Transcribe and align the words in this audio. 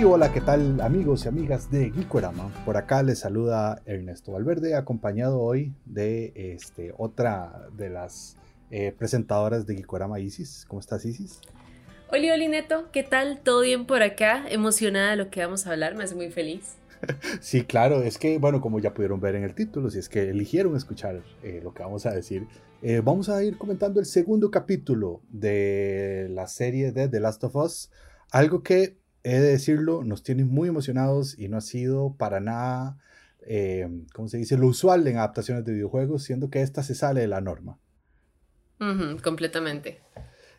Y 0.00 0.04
hola, 0.04 0.32
¿qué 0.32 0.40
tal 0.40 0.80
amigos 0.80 1.26
y 1.26 1.28
amigas 1.28 1.70
de 1.70 1.90
Geekorama? 1.90 2.50
Por 2.64 2.78
acá 2.78 3.02
les 3.02 3.18
saluda 3.18 3.82
Ernesto 3.84 4.32
Valverde, 4.32 4.74
acompañado 4.74 5.38
hoy 5.40 5.74
de 5.84 6.32
este, 6.54 6.94
otra 6.96 7.68
de 7.76 7.90
las 7.90 8.38
eh, 8.70 8.94
presentadoras 8.96 9.66
de 9.66 9.74
Geekorama, 9.74 10.18
Isis. 10.18 10.64
¿Cómo 10.66 10.80
estás, 10.80 11.04
Isis? 11.04 11.42
Hola, 12.10 12.32
hola 12.32 12.48
Neto, 12.48 12.88
¿qué 12.92 13.02
tal? 13.02 13.40
¿Todo 13.44 13.60
bien 13.60 13.84
por 13.84 14.02
acá? 14.02 14.42
Emocionada 14.48 15.10
de 15.10 15.16
lo 15.16 15.28
que 15.28 15.42
vamos 15.44 15.66
a 15.66 15.72
hablar, 15.72 15.94
me 15.94 16.04
hace 16.04 16.14
muy 16.14 16.30
feliz. 16.30 16.76
Sí, 17.42 17.64
claro, 17.64 18.02
es 18.02 18.16
que, 18.16 18.38
bueno, 18.38 18.62
como 18.62 18.78
ya 18.78 18.94
pudieron 18.94 19.20
ver 19.20 19.34
en 19.34 19.44
el 19.44 19.54
título, 19.54 19.90
si 19.90 19.98
es 19.98 20.08
que 20.08 20.30
eligieron 20.30 20.76
escuchar 20.76 21.20
eh, 21.42 21.60
lo 21.62 21.74
que 21.74 21.82
vamos 21.82 22.06
a 22.06 22.12
decir, 22.12 22.46
eh, 22.80 23.02
vamos 23.04 23.28
a 23.28 23.44
ir 23.44 23.58
comentando 23.58 24.00
el 24.00 24.06
segundo 24.06 24.50
capítulo 24.50 25.20
de 25.28 26.28
la 26.30 26.46
serie 26.46 26.90
de 26.90 27.06
The 27.10 27.20
Last 27.20 27.44
of 27.44 27.54
Us, 27.56 27.90
algo 28.30 28.62
que, 28.62 28.99
he 29.22 29.38
de 29.38 29.50
decirlo, 29.50 30.04
nos 30.04 30.22
tiene 30.22 30.44
muy 30.44 30.68
emocionados 30.68 31.38
y 31.38 31.48
no 31.48 31.58
ha 31.58 31.60
sido 31.60 32.14
para 32.16 32.40
nada, 32.40 32.98
eh, 33.46 33.88
¿cómo 34.14 34.28
se 34.28 34.38
dice?, 34.38 34.56
lo 34.56 34.66
usual 34.66 35.06
en 35.06 35.18
adaptaciones 35.18 35.64
de 35.64 35.72
videojuegos, 35.72 36.22
siendo 36.24 36.50
que 36.50 36.62
esta 36.62 36.82
se 36.82 36.94
sale 36.94 37.20
de 37.20 37.28
la 37.28 37.40
norma. 37.40 37.78
completamente. 39.22 40.00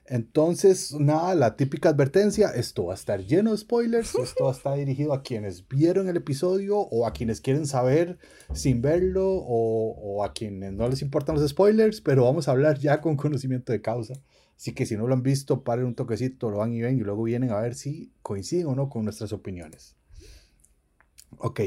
Entonces, 0.05 0.93
nada, 0.93 1.35
la 1.35 1.55
típica 1.55 1.89
advertencia, 1.89 2.49
esto 2.49 2.87
va 2.87 2.93
a 2.93 2.95
estar 2.95 3.23
lleno 3.23 3.51
de 3.51 3.57
spoilers, 3.57 4.15
esto 4.15 4.45
va 4.45 4.51
a 4.51 4.53
estar 4.53 4.77
dirigido 4.77 5.13
a 5.13 5.21
quienes 5.23 5.67
vieron 5.67 6.09
el 6.09 6.17
episodio 6.17 6.79
o 6.79 7.05
a 7.05 7.13
quienes 7.13 7.39
quieren 7.39 7.65
saber 7.65 8.17
sin 8.53 8.81
verlo 8.81 9.25
o, 9.25 10.23
a 10.25 10.33
quienes 10.33 10.73
no 10.73 10.87
les 10.89 11.01
importan 11.01 11.35
los 11.35 11.49
spoilers, 11.49 12.01
pero 12.01 12.25
vamos 12.25 12.47
a 12.47 12.51
hablar 12.51 12.77
ya 12.77 12.99
con 12.99 13.15
conocimiento 13.15 13.71
de 13.71 13.81
causa. 13.81 14.15
Así 14.61 14.73
que 14.73 14.85
si 14.85 14.95
no 14.95 15.07
lo 15.07 15.15
han 15.15 15.23
visto, 15.23 15.63
paren 15.63 15.85
un 15.85 15.95
toquecito, 15.95 16.51
lo 16.51 16.57
van 16.57 16.71
y 16.71 16.81
ven 16.81 16.95
y 16.95 17.01
luego 17.01 17.23
vienen 17.23 17.49
a 17.49 17.59
ver 17.59 17.73
si 17.73 18.13
coinciden 18.21 18.67
o 18.67 18.75
no 18.75 18.89
con 18.89 19.03
nuestras 19.03 19.33
opiniones. 19.33 19.95
Ok, 21.39 21.61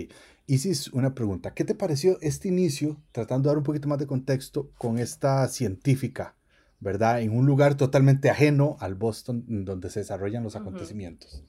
Isis, 0.47 0.92
una 0.92 1.12
pregunta. 1.12 1.55
¿Qué 1.55 1.64
te 1.64 1.75
pareció 1.75 2.19
este 2.20 2.47
inicio, 2.47 3.03
tratando 3.11 3.48
de 3.48 3.51
dar 3.51 3.59
un 3.59 3.64
poquito 3.64 3.89
más 3.89 3.98
de 3.98 4.06
contexto, 4.06 4.70
con 4.78 5.01
esta 5.01 5.48
científica? 5.48 6.36
¿verdad? 6.84 7.23
En 7.23 7.36
un 7.36 7.47
lugar 7.47 7.77
totalmente 7.77 8.28
ajeno 8.28 8.77
al 8.78 8.95
Boston 8.95 9.42
donde 9.64 9.89
se 9.91 10.01
desarrollan 10.01 10.45
los 10.45 10.55
acontecimientos. 10.55 11.42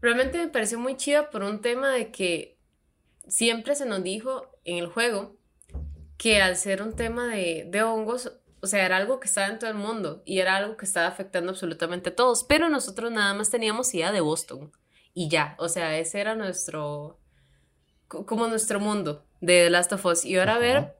Realmente 0.00 0.38
me 0.38 0.48
pareció 0.48 0.78
muy 0.78 0.96
chida 0.96 1.30
por 1.30 1.42
un 1.42 1.60
tema 1.60 1.90
de 1.90 2.12
que 2.12 2.56
siempre 3.26 3.74
se 3.74 3.86
nos 3.86 4.02
dijo 4.02 4.48
en 4.64 4.78
el 4.78 4.86
juego 4.86 5.36
que 6.16 6.40
al 6.40 6.56
ser 6.56 6.80
un 6.80 6.94
tema 6.94 7.26
de, 7.26 7.66
de 7.70 7.82
hongos, 7.82 8.39
o 8.60 8.66
sea, 8.66 8.84
era 8.84 8.96
algo 8.96 9.20
que 9.20 9.28
estaba 9.28 9.48
en 9.48 9.58
todo 9.58 9.70
el 9.70 9.76
mundo 9.76 10.22
y 10.24 10.38
era 10.38 10.56
algo 10.56 10.76
que 10.76 10.84
estaba 10.84 11.06
afectando 11.06 11.50
absolutamente 11.50 12.10
a 12.10 12.16
todos, 12.16 12.44
pero 12.44 12.68
nosotros 12.68 13.10
nada 13.10 13.34
más 13.34 13.50
teníamos 13.50 13.94
idea 13.94 14.12
de 14.12 14.20
Boston 14.20 14.72
y 15.14 15.28
ya, 15.28 15.54
o 15.58 15.68
sea, 15.68 15.98
ese 15.98 16.20
era 16.20 16.34
nuestro, 16.34 17.18
como 18.08 18.48
nuestro 18.48 18.80
mundo 18.80 19.24
de 19.40 19.64
The 19.64 19.70
Last 19.70 19.92
of 19.92 20.04
Us. 20.06 20.24
Y 20.24 20.38
ahora 20.38 20.58
ver 20.58 20.94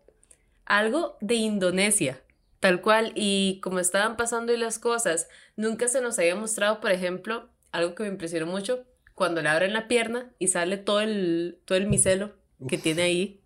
algo 0.65 1.17
de 1.21 1.37
Indonesia, 1.37 2.21
Tal 2.61 2.83
cual, 2.83 3.13
y 3.15 3.59
como 3.63 3.79
estaban 3.79 4.19
pasando 4.19 4.53
y 4.53 4.59
las 4.59 4.79
cosas, 4.79 5.29
nunca 5.57 5.89
se 5.89 6.03
nos 6.03 6.19
había 6.19 6.37
mostrado, 6.37 6.81
por 6.81 6.91
ejemplo, 6.93 7.49
algo 7.73 7.95
que 7.95 8.03
me 8.03 8.11
impresionó 8.11 8.45
mucho, 8.45 8.85
cuando 9.15 9.41
le 9.41 9.49
abren 9.49 9.73
la 9.73 9.89
pierna 9.89 10.31
y 10.39 10.49
sale 10.49 10.77
todo 10.77 11.01
el, 11.01 11.59
todo 11.65 11.79
el 11.79 11.87
micelo 11.87 12.37
que 12.69 12.77
tiene 12.77 13.03
ahí. 13.03 13.41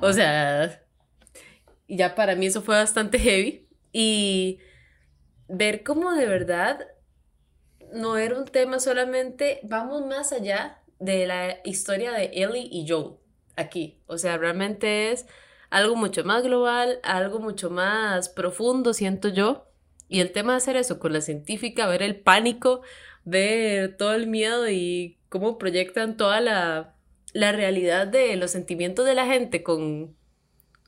O 0.00 0.12
sea, 0.14 0.82
ya 1.88 2.14
para 2.14 2.34
mí 2.34 2.46
eso 2.46 2.62
fue 2.62 2.76
bastante 2.76 3.18
heavy. 3.20 3.66
Y 3.92 4.58
ver 5.48 5.82
cómo 5.82 6.12
de 6.12 6.26
verdad 6.26 6.86
no 7.92 8.18
era 8.18 8.38
un 8.38 8.46
tema 8.46 8.78
solamente, 8.78 9.60
vamos 9.62 10.04
más 10.06 10.32
allá 10.32 10.82
de 10.98 11.26
la 11.26 11.58
historia 11.64 12.12
de 12.12 12.30
Ellie 12.34 12.68
y 12.70 12.86
Joel 12.88 13.16
aquí. 13.56 13.98
O 14.06 14.18
sea, 14.18 14.36
realmente 14.38 15.12
es 15.12 15.26
algo 15.70 15.96
mucho 15.96 16.24
más 16.24 16.42
global, 16.42 17.00
algo 17.02 17.38
mucho 17.40 17.70
más 17.70 18.28
profundo, 18.28 18.92
siento 18.94 19.28
yo. 19.28 19.66
Y 20.08 20.20
el 20.20 20.32
tema 20.32 20.52
de 20.52 20.58
hacer 20.58 20.76
eso 20.76 20.98
con 20.98 21.12
la 21.12 21.20
científica, 21.20 21.86
ver 21.86 22.02
el 22.02 22.16
pánico, 22.20 22.82
ver 23.24 23.96
todo 23.96 24.14
el 24.14 24.28
miedo 24.28 24.68
y 24.70 25.18
cómo 25.28 25.58
proyectan 25.58 26.16
toda 26.16 26.40
la, 26.40 26.94
la 27.32 27.52
realidad 27.52 28.06
de 28.06 28.36
los 28.36 28.52
sentimientos 28.52 29.04
de 29.04 29.14
la 29.14 29.26
gente 29.26 29.62
con, 29.62 30.14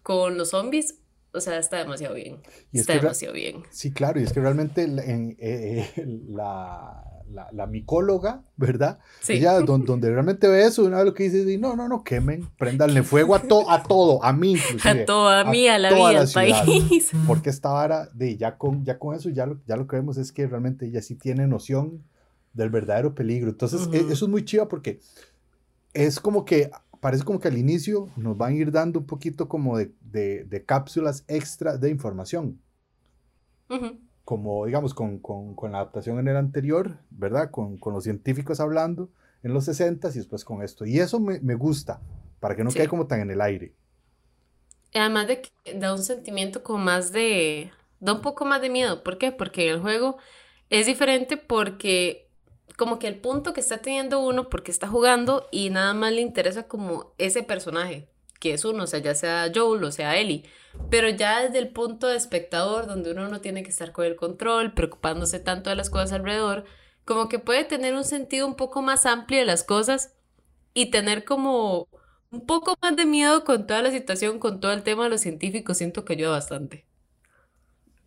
con 0.09 0.39
los 0.39 0.49
zombies, 0.49 0.95
o 1.35 1.41
sea, 1.43 1.59
está 1.59 1.77
demasiado 1.77 2.15
bien. 2.15 2.39
está 2.73 2.95
demasiado 2.95 3.35
bien. 3.35 3.63
Sí, 3.69 3.93
claro, 3.93 4.19
y 4.19 4.23
es 4.23 4.33
que 4.33 4.41
realmente 4.41 4.85
en, 4.85 5.37
eh, 5.39 5.87
eh, 5.95 6.07
la, 6.31 7.05
la, 7.53 7.67
micóloga, 7.67 8.43
¿verdad? 8.57 9.01
Sí. 9.21 9.35
Ella, 9.35 9.61
donde 9.61 10.11
realmente 10.11 10.49
ve 10.49 10.65
eso, 10.65 10.87
una 10.87 10.97
vez 10.97 11.05
lo 11.05 11.13
que 11.13 11.25
dice, 11.25 11.43
es, 11.43 11.61
no, 11.61 11.77
no, 11.77 11.91
no, 11.91 12.05
quemen, 12.05 12.49
prendanle 12.57 13.03
fuego 13.03 13.35
a, 13.35 13.43
to, 13.43 13.71
a 13.71 13.83
todo, 13.83 14.25
a 14.25 14.33
mí 14.33 14.53
inclusive. 14.53 15.03
A 15.03 15.05
todo, 15.05 15.29
a 15.29 15.45
mí, 15.45 15.69
a, 15.69 15.79
la 15.79 15.93
vida, 15.93 16.21
al 16.23 16.33
país. 16.33 17.11
Porque 17.27 17.51
esta 17.51 17.69
vara, 17.69 18.09
de, 18.15 18.39
ya, 18.39 18.57
con, 18.57 18.87
ya 18.87 18.99
con 18.99 19.15
eso, 19.15 19.29
ya 19.29 19.45
lo, 19.45 19.61
ya 19.67 19.77
lo 19.77 19.87
que 19.87 19.97
vemos 19.97 20.17
es 20.17 20.33
que 20.33 20.47
realmente 20.47 20.87
ella 20.87 21.03
sí 21.03 21.17
tiene 21.17 21.47
noción 21.47 22.03
del 22.55 22.71
verdadero 22.71 23.15
peligro. 23.15 23.51
Entonces, 23.51 23.91
e, 23.93 23.99
eso 24.11 24.25
es 24.25 24.31
muy 24.31 24.47
chido 24.47 24.69
porque 24.69 25.01
es 25.93 26.19
como 26.19 26.47
que, 26.47 26.71
parece 27.01 27.25
como 27.25 27.41
que 27.41 27.49
al 27.49 27.59
inicio 27.59 28.09
nos 28.17 28.37
van 28.37 28.53
a 28.53 28.57
ir 28.57 28.73
dando 28.73 29.01
un 29.01 29.07
poquito 29.07 29.49
como 29.49 29.79
de, 29.79 29.93
de, 30.11 30.45
de 30.45 30.65
cápsulas 30.65 31.25
extra 31.29 31.77
de 31.77 31.91
información. 31.91 32.61
Uh 33.69 34.09
como 34.29 34.67
digamos 34.67 34.93
con, 34.93 35.21
con, 35.21 35.55
con, 35.55 35.73
la 35.73 35.79
adaptación 35.79 36.19
en 36.19 36.29
el 36.29 36.37
anterior, 36.37 36.99
¿verdad? 37.09 37.51
Con, 37.51 37.79
con, 37.79 37.95
los 37.95 38.05
científicos 38.05 38.61
hablando 38.61 39.09
en 39.43 39.55
los 39.55 39.65
60 39.65 40.07
y 40.07 40.13
después 40.13 40.45
con 40.45 40.63
esto. 40.63 40.85
Y 40.85 40.99
eso 40.99 41.19
me, 41.19 41.41
me 41.41 41.55
gusta, 41.55 42.03
para 42.39 42.55
que 42.55 42.63
no 42.63 42.71
quede 42.71 42.89
como 42.89 43.07
tan 43.07 43.23
en 43.23 43.31
el 43.31 43.41
aire. 43.41 43.75
Además 44.93 45.29
de 45.29 45.41
que 45.41 45.79
da 45.79 45.95
un 45.95 46.03
sentimiento 46.03 46.63
como 46.63 46.79
más 46.79 47.11
de... 47.11 47.73
da 48.01 48.13
un 48.13 48.21
poco 48.21 48.45
más 48.45 48.61
de 48.61 48.69
miedo. 48.69 49.03
¿Por 49.03 49.17
qué? 49.17 49.33
Porque 49.33 49.71
el 49.71 49.81
juego 49.81 50.19
es 50.69 50.85
diferente 50.85 51.39
porque 51.39 52.29
como 52.77 52.99
que 52.99 53.09
el 53.09 53.19
punto 53.19 53.55
que 53.55 53.61
está 53.61 53.79
teniendo 53.79 54.21
uno 54.21 54.51
porque 54.51 54.71
está 54.71 54.89
jugando 54.89 55.49
y 55.51 55.71
nada 55.71 55.95
más 55.95 56.13
le 56.13 56.21
interesa 56.21 56.69
como 56.69 57.15
ese 57.17 57.43
personaje 57.43 58.11
que 58.38 58.54
es 58.54 58.65
uno, 58.65 58.84
o 58.84 58.87
sea, 58.87 59.00
ya 59.00 59.15
sea 59.15 59.50
Joel 59.54 59.84
o 59.84 59.93
sea 59.93 60.16
Ellie, 60.16 60.44
pero 60.91 61.09
ya 61.10 61.43
desde 61.43 61.59
el 61.59 61.71
punto 61.72 62.06
de 62.09 62.16
espectador, 62.16 62.87
donde 62.87 63.12
uno 63.12 63.28
no 63.28 63.41
tiene 63.41 63.62
que 63.62 63.71
estar 63.71 63.93
con 63.93 64.04
el 64.06 64.16
control, 64.16 64.75
preocupándose 64.75 65.41
tanto 65.41 65.71
de 65.71 65.76
las 65.76 65.91
cosas 65.91 66.12
alrededor, 66.12 66.65
como 67.04 67.28
que 67.28 67.38
puede 67.38 67.65
tener 67.65 67.94
un 67.94 68.04
sentido 68.04 68.47
un 68.47 68.56
poco 68.56 68.82
más 68.82 69.06
amplio 69.06 69.41
de 69.41 69.47
las 69.47 69.65
cosas 69.65 70.15
y 70.75 70.91
tener 70.93 71.25
como 71.26 71.88
un 72.32 72.47
poco 72.47 72.76
más 72.82 72.97
de 72.97 73.06
miedo 73.06 73.44
con 73.44 73.66
toda 73.69 73.82
la 73.82 73.93
situación, 73.93 74.41
con 74.41 74.60
todo 74.60 74.72
el 74.72 74.84
tema 74.84 75.05
de 75.05 75.10
los 75.10 75.22
científicos, 75.22 75.78
siento 75.78 76.05
que 76.06 76.15
ayuda 76.15 76.32
bastante. 76.32 76.88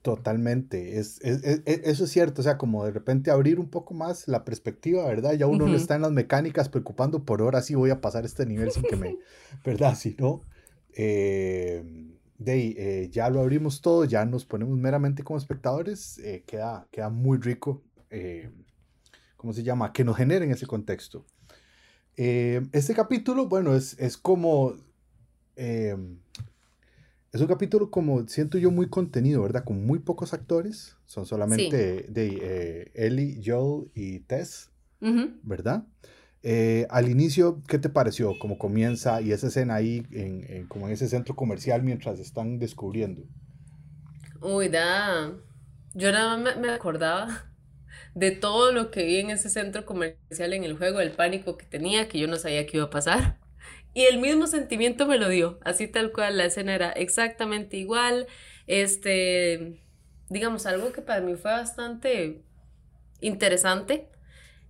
Totalmente, 0.01 0.97
es, 0.97 1.19
eso 1.21 2.05
es 2.05 2.09
cierto, 2.09 2.41
o 2.41 2.43
sea, 2.43 2.57
como 2.57 2.83
de 2.85 2.91
repente 2.91 3.29
abrir 3.29 3.59
un 3.59 3.69
poco 3.69 3.93
más 3.93 4.27
la 4.27 4.43
perspectiva, 4.43 5.05
¿verdad? 5.05 5.33
Ya 5.33 5.45
uno 5.45 5.67
no 5.67 5.75
está 5.75 5.93
en 5.95 6.01
las 6.01 6.11
mecánicas 6.11 6.69
preocupando 6.69 7.23
por 7.23 7.41
ahora 7.41 7.61
sí 7.61 7.75
voy 7.75 7.91
a 7.91 8.01
pasar 8.01 8.25
este 8.25 8.47
nivel 8.47 8.71
sin 8.71 8.81
que 8.81 8.95
me, 8.95 9.19
¿verdad? 9.63 9.93
Si 9.95 10.15
no, 10.17 10.41
eh, 10.95 11.83
de, 12.39 12.75
eh, 12.77 13.09
ya 13.11 13.29
lo 13.29 13.41
abrimos 13.41 13.81
todo, 13.81 14.03
ya 14.05 14.25
nos 14.25 14.43
ponemos 14.43 14.75
meramente 14.75 15.23
como 15.23 15.37
espectadores, 15.37 16.17
eh, 16.17 16.43
queda, 16.47 16.87
queda 16.91 17.09
muy 17.09 17.37
rico, 17.37 17.83
¿cómo 19.37 19.53
se 19.53 19.61
llama? 19.61 19.93
Que 19.93 20.03
nos 20.03 20.17
generen 20.17 20.49
ese 20.49 20.65
contexto. 20.65 21.27
este 22.15 22.95
capítulo, 22.95 23.47
bueno, 23.47 23.75
es, 23.75 23.99
es 23.99 24.17
como 24.17 24.73
es 27.31 27.39
un 27.39 27.47
capítulo 27.47 27.89
como 27.89 28.27
siento 28.27 28.57
yo 28.57 28.71
muy 28.71 28.89
contenido, 28.89 29.41
¿verdad? 29.41 29.63
Con 29.63 29.85
muy 29.85 29.99
pocos 29.99 30.33
actores. 30.33 30.97
Son 31.05 31.25
solamente 31.25 32.05
de 32.09 32.39
eh, 32.41 32.91
Ellie, 32.93 33.41
Joel 33.43 33.89
y 33.95 34.19
Tess, 34.19 34.69
¿verdad? 34.99 35.85
Eh, 36.43 36.87
al 36.89 37.09
inicio, 37.09 37.61
¿qué 37.67 37.79
te 37.79 37.87
pareció? 37.87 38.37
¿Cómo 38.37 38.57
comienza 38.57 39.21
y 39.21 39.31
esa 39.31 39.47
escena 39.47 39.75
ahí, 39.75 40.05
en, 40.11 40.67
como 40.67 40.87
en 40.87 40.93
ese 40.93 41.07
centro 41.07 41.35
comercial 41.35 41.83
mientras 41.83 42.19
están 42.19 42.59
descubriendo? 42.59 43.21
Uy, 44.41 44.67
da. 44.67 45.31
Yo 45.93 46.11
nada 46.11 46.35
más 46.37 46.57
me, 46.57 46.61
me 46.61 46.73
acordaba 46.73 47.45
de 48.13 48.31
todo 48.31 48.73
lo 48.73 48.91
que 48.91 49.05
vi 49.05 49.19
en 49.19 49.29
ese 49.29 49.49
centro 49.49 49.85
comercial 49.85 50.51
en 50.51 50.65
el 50.65 50.77
juego, 50.77 50.99
el 50.99 51.11
pánico 51.11 51.55
que 51.55 51.65
tenía, 51.65 52.09
que 52.09 52.19
yo 52.19 52.27
no 52.27 52.35
sabía 52.35 52.65
qué 52.65 52.77
iba 52.77 52.87
a 52.87 52.89
pasar. 52.89 53.40
Y 53.93 54.05
el 54.05 54.19
mismo 54.19 54.47
sentimiento 54.47 55.05
me 55.05 55.17
lo 55.17 55.27
dio, 55.27 55.59
así 55.63 55.87
tal 55.87 56.11
cual, 56.11 56.37
la 56.37 56.45
escena 56.45 56.75
era 56.75 56.91
exactamente 56.91 57.77
igual. 57.77 58.27
Este, 58.67 59.81
digamos, 60.29 60.65
algo 60.65 60.91
que 60.93 61.01
para 61.01 61.21
mí 61.21 61.35
fue 61.35 61.51
bastante 61.51 62.43
interesante 63.19 64.09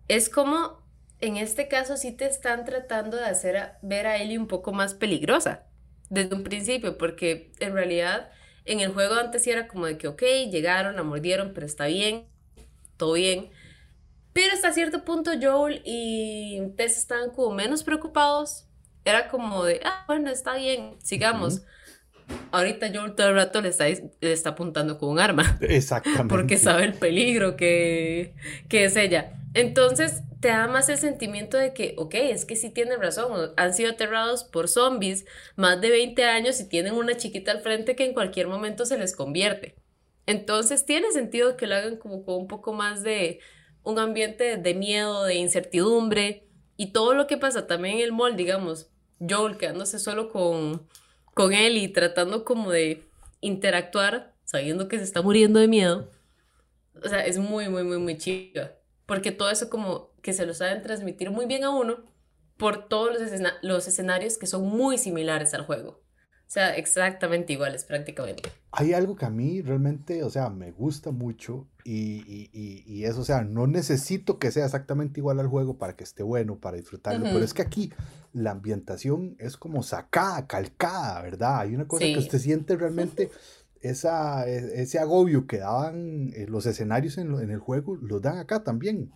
es 0.08 0.30
como 0.30 0.82
en 1.20 1.38
este 1.38 1.68
caso 1.68 1.96
sí 1.98 2.12
te 2.12 2.26
están 2.26 2.66
tratando 2.66 3.16
de 3.16 3.26
hacer 3.26 3.74
ver 3.82 4.08
a 4.08 4.18
Ellie 4.18 4.38
un 4.38 4.48
poco 4.48 4.74
más 4.74 4.94
peligrosa 4.94 5.68
desde 6.10 6.36
un 6.36 6.44
principio, 6.44 6.98
porque 6.98 7.54
en 7.60 7.74
realidad 7.74 8.30
en 8.66 8.82
el 8.82 8.92
juego 8.92 9.16
antes 9.16 9.44
sí 9.44 9.52
era 9.52 9.68
como 9.68 9.86
de 9.86 9.98
que, 9.98 10.08
ok, 10.08 10.22
llegaron, 10.52 10.96
la 10.96 11.04
mordieron, 11.04 11.54
pero 11.54 11.66
está 11.66 11.86
bien, 11.86 12.28
todo 12.98 13.14
bien. 13.14 13.52
Pero 14.34 14.54
hasta 14.54 14.74
cierto 14.74 15.06
punto 15.06 15.32
Joel 15.42 15.82
y 15.86 16.60
Tess 16.76 16.98
estaban 16.98 17.30
como 17.30 17.56
menos 17.56 17.84
preocupados. 17.84 18.68
Era 19.06 19.28
como 19.28 19.64
de, 19.64 19.82
ah, 19.84 20.04
bueno, 20.08 20.30
está 20.30 20.56
bien, 20.56 20.96
sigamos. 21.04 21.62
Ahorita 22.52 22.92
Joel 22.94 23.16
todo 23.16 23.30
el 23.30 23.36
rato 23.36 23.62
le 23.62 23.70
está, 23.70 23.86
le 23.88 24.32
está 24.32 24.52
apuntando 24.52 24.98
con 24.98 25.10
un 25.10 25.20
arma. 25.20 25.58
Exactamente. 25.62 26.28
Porque 26.30 26.58
sabe 26.58 26.86
el 26.86 26.94
peligro 26.94 27.58
que, 27.58 28.36
que 28.70 28.86
es 28.86 28.96
ella. 28.96 29.34
Entonces 29.54 30.22
te 30.40 30.48
da 30.48 30.68
más 30.68 30.90
el 30.90 30.98
sentimiento 30.98 31.58
de 31.58 31.74
que, 31.74 31.94
ok, 31.98 32.16
es 32.16 32.46
que 32.46 32.56
sí 32.56 32.70
tienen 32.70 33.02
razón, 33.02 33.52
han 33.58 33.74
sido 33.74 33.92
aterrados 33.92 34.44
por 34.44 34.68
zombies 34.68 35.26
más 35.56 35.82
de 35.82 35.90
20 35.90 36.24
años 36.26 36.60
y 36.60 36.68
tienen 36.68 36.94
una 36.96 37.16
chiquita 37.16 37.52
al 37.52 37.62
frente 37.62 37.96
que 37.96 38.06
en 38.06 38.14
cualquier 38.14 38.48
momento 38.48 38.86
se 38.86 38.98
les 38.98 39.16
convierte. 39.16 39.76
Entonces 40.26 40.86
tiene 40.86 41.12
sentido 41.12 41.58
que 41.58 41.68
lo 41.68 41.76
hagan 41.76 41.98
como 41.98 42.24
con 42.24 42.36
un 42.36 42.48
poco 42.48 42.74
más 42.74 43.04
de 43.04 43.40
un 43.84 44.00
ambiente 44.00 44.58
de 44.58 44.74
miedo, 44.74 45.26
de 45.26 45.36
incertidumbre 45.36 46.48
y 46.78 46.92
todo 46.92 47.14
lo 47.14 47.28
que 47.28 47.38
pasa 47.38 47.68
también 47.68 47.96
en 47.98 48.02
el 48.02 48.12
mall, 48.12 48.36
digamos, 48.36 48.91
Joel 49.28 49.58
quedándose 49.58 50.00
solo 50.00 50.30
con, 50.30 50.88
con 51.34 51.54
él 51.54 51.78
y 51.78 51.88
tratando 51.88 52.44
como 52.44 52.72
de 52.72 53.04
interactuar 53.42 54.32
sabiendo 54.52 54.90
que 54.90 54.98
se 54.98 55.06
está 55.06 55.22
muriendo 55.22 55.62
de 55.62 55.70
miedo. 55.70 56.10
O 57.04 57.08
sea, 57.08 57.26
es 57.26 57.38
muy, 57.38 57.70
muy, 57.70 57.84
muy, 57.84 58.00
muy 58.00 58.18
chido. 58.18 58.70
Porque 59.06 59.32
todo 59.32 59.50
eso 59.50 59.70
como 59.70 60.12
que 60.22 60.34
se 60.34 60.46
lo 60.46 60.54
saben 60.54 60.82
transmitir 60.82 61.32
muy 61.32 61.46
bien 61.46 61.64
a 61.64 61.70
uno 61.70 62.04
por 62.58 62.90
todos 62.90 63.18
los, 63.18 63.32
los 63.62 63.88
escenarios 63.88 64.38
que 64.38 64.48
son 64.48 64.64
muy 64.68 64.98
similares 64.98 65.54
al 65.54 65.66
juego. 65.66 66.02
O 66.52 66.54
sea, 66.54 66.76
exactamente 66.76 67.54
iguales 67.54 67.86
prácticamente. 67.86 68.50
Hay 68.74 68.92
algo 68.92 69.16
que 69.16 69.24
a 69.24 69.30
mí 69.30 69.62
realmente, 69.62 70.22
o 70.22 70.30
sea, 70.30 70.50
me 70.50 70.74
gusta 70.74 71.12
mucho 71.12 71.66
y, 71.86 72.50
y, 72.52 72.84
y, 72.86 73.06
eso, 73.06 73.22
o 73.22 73.24
sea, 73.24 73.44
no 73.46 73.68
necesito 73.68 74.38
que 74.38 74.52
sea 74.52 74.66
exactamente 74.66 75.22
igual 75.22 75.40
al 75.40 75.48
juego 75.48 75.78
para 75.78 75.96
que 75.96 76.04
esté 76.04 76.24
bueno, 76.24 76.60
para 76.60 76.76
disfrutarlo, 76.76 77.24
pero 77.24 77.40
es 77.40 77.54
que 77.54 77.62
aquí 77.62 77.94
la 78.34 78.52
ambientación 78.52 79.38
es 79.40 79.56
como 79.56 79.82
sacada, 79.82 80.46
calcada, 80.46 81.22
¿verdad? 81.22 81.60
Hay 81.60 81.74
una 81.74 81.88
cosa 81.88 82.04
que 82.04 82.18
usted 82.18 82.40
siente 82.40 82.76
realmente, 82.76 83.32
esa, 83.80 84.46
e, 84.46 84.82
ese 84.82 85.00
agobio 85.00 85.48
que 85.48 85.60
daban 85.60 86.34
eh, 86.36 86.48
los 86.50 86.66
escenarios 86.66 87.18
en, 87.18 87.34
en 87.34 87.50
el 87.50 87.60
juego, 87.60 87.96
lo 87.96 88.20
dan 88.20 88.40
acá 88.40 88.62
también. 88.62 89.14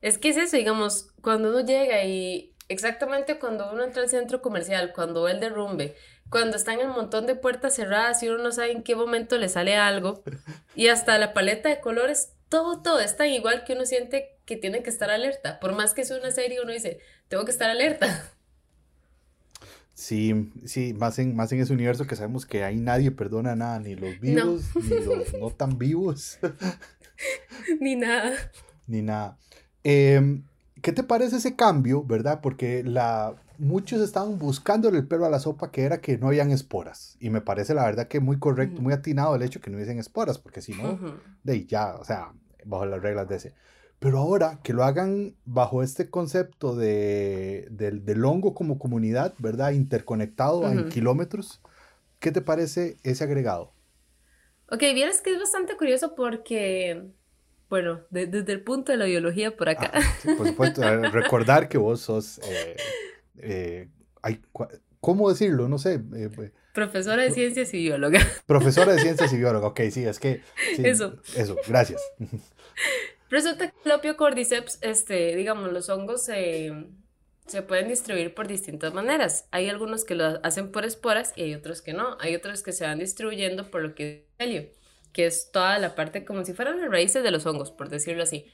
Es 0.00 0.16
que 0.16 0.28
es 0.28 0.36
eso, 0.36 0.56
digamos, 0.56 1.10
cuando 1.22 1.50
uno 1.50 1.58
llega 1.62 2.04
y 2.04 2.54
exactamente 2.70 3.40
cuando 3.40 3.70
uno 3.72 3.82
entra 3.82 4.00
al 4.00 4.08
centro 4.08 4.40
comercial, 4.40 4.92
cuando 4.94 5.24
ve 5.24 5.32
el 5.32 5.40
derrumbe, 5.40 5.96
cuando 6.30 6.56
están 6.56 6.80
el 6.80 6.88
montón 6.88 7.26
de 7.26 7.34
puertas 7.34 7.74
cerradas 7.74 8.22
y 8.22 8.28
uno 8.28 8.42
no 8.42 8.52
sabe 8.52 8.72
en 8.72 8.82
qué 8.82 8.94
momento 8.94 9.36
le 9.36 9.48
sale 9.48 9.76
algo. 9.76 10.22
Y 10.74 10.86
hasta 10.86 11.18
la 11.18 11.34
paleta 11.34 11.68
de 11.68 11.80
colores, 11.80 12.32
todo, 12.48 12.80
todo 12.80 13.00
es 13.00 13.16
tan 13.16 13.28
igual 13.28 13.64
que 13.64 13.74
uno 13.74 13.84
siente 13.84 14.38
que 14.44 14.56
tiene 14.56 14.82
que 14.82 14.90
estar 14.90 15.10
alerta. 15.10 15.60
Por 15.60 15.74
más 15.74 15.92
que 15.92 16.04
sea 16.04 16.18
una 16.18 16.30
serie, 16.30 16.60
uno 16.62 16.72
dice, 16.72 17.00
tengo 17.28 17.44
que 17.44 17.50
estar 17.50 17.68
alerta. 17.68 18.30
Sí, 20.00 20.50
sí, 20.64 20.94
más 20.94 21.18
en, 21.18 21.36
más 21.36 21.52
en 21.52 21.60
ese 21.60 21.74
universo 21.74 22.06
que 22.06 22.16
sabemos 22.16 22.46
que 22.46 22.64
ahí 22.64 22.76
nadie 22.76 23.10
perdona 23.10 23.54
nada, 23.54 23.78
ni 23.80 23.96
los 23.96 24.18
vivos, 24.18 24.62
ni 24.76 25.04
los 25.04 25.34
no 25.34 25.50
tan 25.50 25.76
vivos. 25.76 26.38
ni 27.80 27.96
nada. 27.96 28.32
Ni 28.86 29.02
nada. 29.02 29.36
Em, 29.84 30.44
¿Qué 30.80 30.92
te 30.92 31.02
parece 31.02 31.36
ese 31.36 31.54
cambio, 31.54 32.02
verdad? 32.02 32.40
Porque 32.40 32.82
la, 32.82 33.34
muchos 33.60 34.00
estaban 34.00 34.38
buscando 34.38 34.88
el 34.88 35.06
pelo 35.06 35.26
a 35.26 35.30
la 35.30 35.38
sopa 35.38 35.70
que 35.70 35.82
era 35.82 36.00
que 36.00 36.18
no 36.18 36.28
habían 36.28 36.50
esporas. 36.50 37.16
Y 37.20 37.30
me 37.30 37.40
parece 37.40 37.74
la 37.74 37.84
verdad 37.84 38.08
que 38.08 38.20
muy 38.20 38.38
correcto, 38.38 38.82
muy 38.82 38.92
atinado 38.92 39.36
el 39.36 39.42
hecho 39.42 39.60
que 39.60 39.70
no 39.70 39.76
hubiesen 39.76 39.98
esporas, 39.98 40.38
porque 40.38 40.62
si 40.62 40.72
no, 40.74 40.98
de 41.44 41.66
ya, 41.66 41.94
o 41.96 42.04
sea, 42.04 42.32
bajo 42.64 42.86
las 42.86 43.02
reglas 43.02 43.28
de 43.28 43.36
ese. 43.36 43.54
Pero 43.98 44.18
ahora 44.18 44.60
que 44.62 44.72
lo 44.72 44.82
hagan 44.82 45.36
bajo 45.44 45.82
este 45.82 46.08
concepto 46.08 46.74
de, 46.74 47.68
del, 47.70 48.24
hongo 48.24 48.54
como 48.54 48.78
comunidad, 48.78 49.34
¿verdad? 49.38 49.72
Interconectado 49.72 50.68
en 50.70 50.88
kilómetros, 50.88 51.60
¿qué 52.18 52.32
te 52.32 52.40
parece 52.40 52.96
ese 53.02 53.24
agregado? 53.24 53.72
Ok, 54.70 54.80
vieras 54.94 55.20
que 55.20 55.32
es 55.32 55.38
bastante 55.38 55.76
curioso 55.76 56.14
porque 56.14 57.10
bueno, 57.70 58.00
desde 58.10 58.52
el 58.52 58.64
punto 58.64 58.90
de 58.90 58.98
la 58.98 59.04
biología 59.04 59.56
por 59.56 59.68
acá. 59.68 59.92
Ah, 59.94 60.00
por 60.36 60.48
supuesto, 60.48 60.82
recordar 61.12 61.68
que 61.68 61.78
vos 61.78 62.00
sos 62.00 62.40
eh, 62.42 62.76
eh, 63.38 63.88
hay, 64.22 64.40
¿cómo 65.00 65.30
decirlo? 65.30 65.68
No 65.68 65.78
sé. 65.78 65.94
Eh, 66.14 66.30
eh, 66.38 66.52
profesora 66.72 67.22
de 67.22 67.30
ciencias 67.30 67.72
y 67.74 67.78
bióloga. 67.78 68.20
Profesora 68.46 68.92
de 68.92 69.00
ciencias 69.00 69.32
y 69.32 69.36
bióloga, 69.36 69.68
ok, 69.68 69.80
sí, 69.90 70.04
es 70.04 70.18
que... 70.18 70.42
eso. 70.78 71.18
Eso, 71.36 71.56
gracias. 71.66 72.00
Resulta 73.30 73.70
que 73.70 73.88
el 73.88 73.92
opio 73.92 74.16
cordyceps, 74.16 74.78
este, 74.82 75.36
digamos, 75.36 75.72
los 75.72 75.88
hongos 75.88 76.24
se, 76.24 76.72
se 77.46 77.62
pueden 77.62 77.88
distribuir 77.88 78.34
por 78.34 78.48
distintas 78.48 78.92
maneras. 78.92 79.46
Hay 79.50 79.68
algunos 79.68 80.04
que 80.04 80.14
lo 80.14 80.40
hacen 80.44 80.70
por 80.72 80.84
esporas 80.84 81.32
y 81.36 81.42
hay 81.42 81.54
otros 81.54 81.82
que 81.82 81.92
no. 81.92 82.16
Hay 82.20 82.34
otros 82.34 82.62
que 82.62 82.72
se 82.72 82.84
van 82.84 82.98
distribuyendo 82.98 83.70
por 83.70 83.82
lo 83.82 83.94
que 83.94 84.26
es 84.38 84.46
helio, 84.46 84.68
que 85.12 85.26
es 85.26 85.50
toda 85.52 85.78
la 85.78 85.94
parte 85.94 86.24
como 86.24 86.44
si 86.44 86.54
fueran 86.54 86.80
las 86.80 86.90
raíces 86.90 87.22
de 87.22 87.30
los 87.30 87.46
hongos, 87.46 87.70
por 87.70 87.88
decirlo 87.88 88.22
así. 88.22 88.46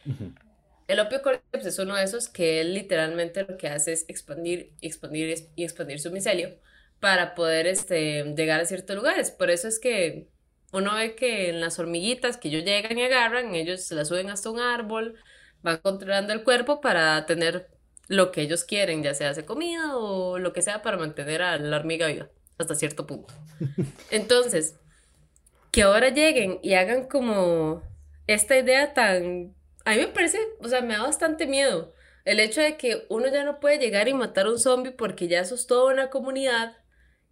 El 0.87 1.01
opio 1.01 1.21
cordyceps 1.23 1.67
es 1.67 1.79
uno 1.79 1.97
de 1.97 2.05
esos 2.05 2.29
que 2.29 2.61
él 2.61 2.75
literalmente 2.75 3.45
lo 3.45 3.57
que 3.57 3.69
hace 3.69 3.93
es 3.93 4.05
expandir, 4.09 4.73
expandir 4.81 5.49
y 5.57 5.65
expandir 5.65 6.01
su 6.01 6.13
micelio 6.13 6.55
para 7.01 7.35
poder 7.35 7.67
este, 7.67 8.23
llegar 8.37 8.61
a 8.61 8.65
ciertos 8.65 8.95
lugares. 8.95 9.31
Por 9.31 9.51
eso 9.51 9.67
es 9.69 9.79
que 9.81 10.29
uno 10.73 10.95
ve 10.95 11.15
que 11.17 11.51
en 11.51 11.61
las 11.61 11.79
hormiguitas 11.79 12.37
que 12.37 12.49
ellos 12.49 12.65
llegan 12.65 12.99
y 12.99 13.03
agarran, 13.05 13.55
ellos 13.55 13.83
se 13.85 13.95
la 13.95 14.05
suben 14.05 14.31
hasta 14.31 14.51
un 14.51 14.61
árbol, 14.61 15.17
van 15.63 15.79
controlando 15.79 16.33
el 16.33 16.45
cuerpo 16.45 16.81
para 16.81 17.27
tener 17.27 17.69
lo 18.09 18.31
que 18.31 18.43
ellos 18.43 18.65
quieren, 18.65 19.03
ya 19.03 19.15
sea 19.15 19.31
hace 19.31 19.45
comida 19.45 19.97
o 19.97 20.39
lo 20.39 20.53
que 20.53 20.63
sea 20.63 20.83
para 20.83 20.97
mantener 20.97 21.43
a 21.43 21.59
la 21.59 21.77
hormiga 21.77 22.07
viva 22.07 22.29
hasta 22.59 22.75
cierto 22.75 23.07
punto. 23.07 23.35
Entonces, 24.11 24.77
que 25.73 25.83
ahora 25.83 26.11
lleguen 26.11 26.59
y 26.63 26.75
hagan 26.75 27.09
como 27.09 27.83
esta 28.27 28.57
idea 28.57 28.95
tan 28.95 29.55
a 29.87 29.93
mí 29.93 29.99
me 29.99 30.09
parece, 30.09 30.39
o 30.61 30.69
sea, 30.69 30.83
me 30.83 30.95
da 30.95 31.03
bastante 31.03 31.47
miedo 31.47 31.95
el 32.25 32.41
hecho 32.41 32.61
de 32.61 32.77
que 32.77 33.07
uno 33.09 33.29
ya 33.29 33.45
no 33.45 33.61
puede 33.61 33.79
llegar 33.79 34.09
y 34.09 34.13
matar 34.13 34.47
a 34.47 34.51
un 34.51 34.59
zombie 34.59 34.91
porque 34.91 35.29
ya 35.29 35.45
sos 35.45 35.69
toda 35.69 35.93
una 35.93 36.11
comunidad 36.11 36.77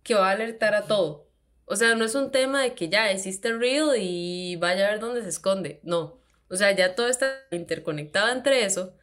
que 0.05 0.15
va 0.15 0.29
a 0.29 0.33
alertar 0.33 0.75
a 0.75 0.87
todo. 0.87 1.29
O 1.67 1.75
sea, 1.75 1.97
no 1.97 2.05
es 2.05 2.15
un 2.15 2.31
tema 2.31 2.63
de 2.63 2.75
que 2.75 2.89
ya 2.89 3.11
existe 3.11 3.53
real 3.53 3.97
y 3.99 4.55
vaya 4.57 4.87
a 4.87 4.91
ver 4.93 5.01
dónde 5.01 5.23
se 5.23 5.31
esconde. 5.31 5.81
No. 5.83 6.21
O 6.49 6.55
sea, 6.55 6.71
ya 6.71 6.95
todo 6.95 7.09
está 7.09 7.27
interconectado 7.51 8.33
entre 8.33 8.65
eso, 8.65 8.95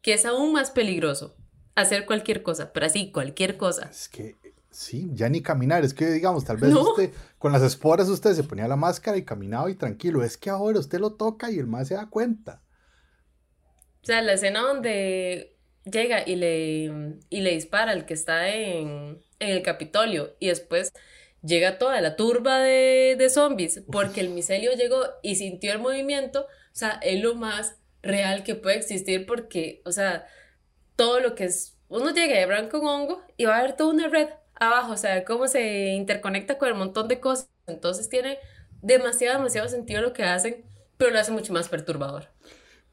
que 0.00 0.14
es 0.14 0.24
aún 0.24 0.52
más 0.52 0.70
peligroso 0.70 1.36
hacer 1.74 2.06
cualquier 2.06 2.42
cosa, 2.42 2.72
pero 2.72 2.86
así, 2.86 3.12
cualquier 3.12 3.58
cosa. 3.58 3.90
Es 3.90 4.08
que 4.08 4.36
sí, 4.70 5.10
ya 5.12 5.28
ni 5.28 5.42
caminar, 5.42 5.84
es 5.84 5.92
que 5.92 6.06
digamos, 6.06 6.44
tal 6.44 6.56
vez 6.56 6.72
usted 6.72 7.12
con 7.36 7.52
las 7.52 7.62
esporas 7.62 8.08
usted 8.08 8.32
se 8.32 8.44
ponía 8.44 8.66
la 8.66 8.76
máscara 8.76 9.18
y 9.18 9.24
caminaba 9.24 9.70
y 9.70 9.74
tranquilo, 9.74 10.22
es 10.22 10.38
que 10.38 10.48
ahora 10.48 10.78
usted 10.78 11.00
lo 11.00 11.12
toca 11.12 11.50
y 11.50 11.58
el 11.58 11.66
más 11.66 11.88
se 11.88 11.94
da 11.94 12.08
cuenta. 12.08 12.63
O 14.04 14.06
sea, 14.06 14.20
la 14.20 14.34
escena 14.34 14.60
donde 14.60 15.56
llega 15.90 16.28
y 16.28 16.36
le, 16.36 17.16
y 17.30 17.40
le 17.40 17.52
dispara 17.52 17.92
al 17.92 18.04
que 18.04 18.12
está 18.12 18.50
en, 18.50 19.22
el 19.38 19.62
Capitolio 19.62 20.36
y 20.38 20.48
después 20.48 20.92
llega 21.42 21.78
toda 21.78 22.02
la 22.02 22.14
turba 22.14 22.58
de, 22.58 23.16
de 23.18 23.30
zombies 23.30 23.82
porque 23.90 24.20
el 24.20 24.28
micelio 24.28 24.74
llegó 24.74 25.04
y 25.22 25.36
sintió 25.36 25.72
el 25.72 25.78
movimiento, 25.78 26.42
o 26.42 26.74
sea, 26.76 27.00
es 27.02 27.20
lo 27.22 27.34
más 27.34 27.76
real 28.02 28.44
que 28.44 28.54
puede 28.54 28.76
existir 28.76 29.24
porque, 29.24 29.80
o 29.86 29.92
sea, 29.92 30.26
todo 30.96 31.20
lo 31.20 31.34
que 31.34 31.44
es, 31.44 31.78
uno 31.88 32.10
llega 32.10 32.38
de 32.38 32.44
blanco 32.44 32.80
con 32.80 32.88
hongo 32.88 33.22
y 33.38 33.46
va 33.46 33.56
a 33.56 33.60
haber 33.60 33.74
toda 33.74 33.90
una 33.90 34.08
red 34.08 34.28
abajo, 34.54 34.92
o 34.92 34.96
sea, 34.98 35.24
cómo 35.24 35.48
se 35.48 35.88
interconecta 35.88 36.58
con 36.58 36.68
el 36.68 36.74
montón 36.74 37.08
de 37.08 37.20
cosas. 37.20 37.48
Entonces 37.66 38.10
tiene 38.10 38.38
demasiado, 38.82 39.38
demasiado 39.38 39.68
sentido 39.68 40.02
lo 40.02 40.12
que 40.12 40.24
hacen, 40.24 40.64
pero 40.98 41.10
lo 41.10 41.18
hace 41.18 41.32
mucho 41.32 41.54
más 41.54 41.70
perturbador. 41.70 42.28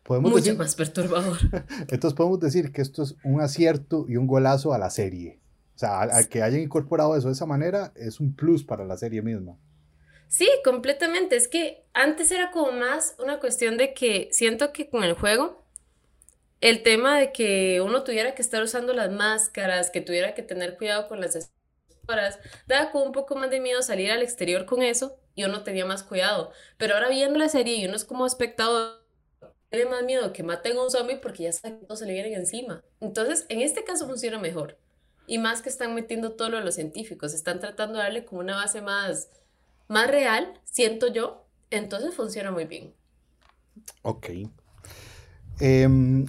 Mucho 0.07 0.55
más 0.55 0.75
perturbador. 0.75 1.37
Entonces 1.87 2.13
podemos 2.13 2.39
decir 2.39 2.71
que 2.71 2.81
esto 2.81 3.03
es 3.03 3.15
un 3.23 3.41
acierto 3.41 4.05
y 4.09 4.17
un 4.17 4.27
golazo 4.27 4.73
a 4.73 4.77
la 4.77 4.89
serie. 4.89 5.39
O 5.75 5.79
sea, 5.79 6.01
al, 6.01 6.27
que 6.27 6.43
hayan 6.43 6.61
incorporado 6.61 7.15
eso 7.15 7.27
de 7.27 7.33
esa 7.33 7.45
manera 7.45 7.93
es 7.95 8.19
un 8.19 8.35
plus 8.35 8.63
para 8.63 8.85
la 8.85 8.97
serie 8.97 9.21
misma. 9.21 9.57
Sí, 10.27 10.49
completamente. 10.63 11.35
Es 11.35 11.47
que 11.47 11.85
antes 11.93 12.31
era 12.31 12.51
como 12.51 12.71
más 12.71 13.15
una 13.19 13.39
cuestión 13.39 13.77
de 13.77 13.93
que 13.93 14.29
siento 14.31 14.73
que 14.73 14.89
con 14.89 15.03
el 15.03 15.13
juego, 15.13 15.65
el 16.61 16.83
tema 16.83 17.19
de 17.19 17.31
que 17.31 17.81
uno 17.81 18.03
tuviera 18.03 18.35
que 18.35 18.41
estar 18.41 18.61
usando 18.61 18.93
las 18.93 19.11
máscaras, 19.11 19.89
que 19.89 20.01
tuviera 20.01 20.33
que 20.33 20.43
tener 20.43 20.77
cuidado 20.77 21.07
con 21.07 21.19
las 21.19 21.51
horas, 22.07 22.39
daba 22.67 22.91
como 22.91 23.05
un 23.05 23.11
poco 23.11 23.35
más 23.35 23.49
de 23.49 23.59
miedo 23.59 23.81
salir 23.81 24.11
al 24.11 24.21
exterior 24.21 24.65
con 24.65 24.81
eso 24.81 25.17
y 25.35 25.43
uno 25.43 25.63
tenía 25.63 25.85
más 25.85 26.03
cuidado. 26.03 26.51
Pero 26.77 26.95
ahora 26.95 27.09
viendo 27.09 27.39
la 27.39 27.49
serie 27.49 27.75
y 27.75 27.85
uno 27.85 27.95
es 27.95 28.05
como 28.05 28.25
espectador 28.25 29.00
tiene 29.71 29.89
más 29.89 30.03
miedo 30.03 30.33
que 30.33 30.43
maten 30.43 30.77
a 30.77 30.83
un 30.83 30.91
zombie 30.91 31.17
porque 31.17 31.43
ya 31.43 31.51
saben 31.53 31.79
que 31.79 31.85
todos 31.85 31.99
se 31.99 32.05
le 32.05 32.13
vienen 32.13 32.33
encima. 32.33 32.83
Entonces, 32.99 33.45
en 33.47 33.61
este 33.61 33.83
caso 33.85 34.05
funciona 34.05 34.37
mejor. 34.37 34.77
Y 35.27 35.37
más 35.37 35.61
que 35.61 35.69
están 35.69 35.95
metiendo 35.95 36.33
todo 36.33 36.49
lo 36.49 36.57
de 36.57 36.65
los 36.65 36.75
científicos, 36.75 37.33
están 37.33 37.61
tratando 37.61 37.97
de 37.97 38.03
darle 38.03 38.25
como 38.25 38.41
una 38.41 38.57
base 38.57 38.81
más, 38.81 39.29
más 39.87 40.11
real, 40.11 40.59
siento 40.65 41.07
yo. 41.07 41.45
Entonces 41.69 42.13
funciona 42.13 42.51
muy 42.51 42.65
bien. 42.65 42.93
Ok. 44.01 44.27
Em, 45.61 46.25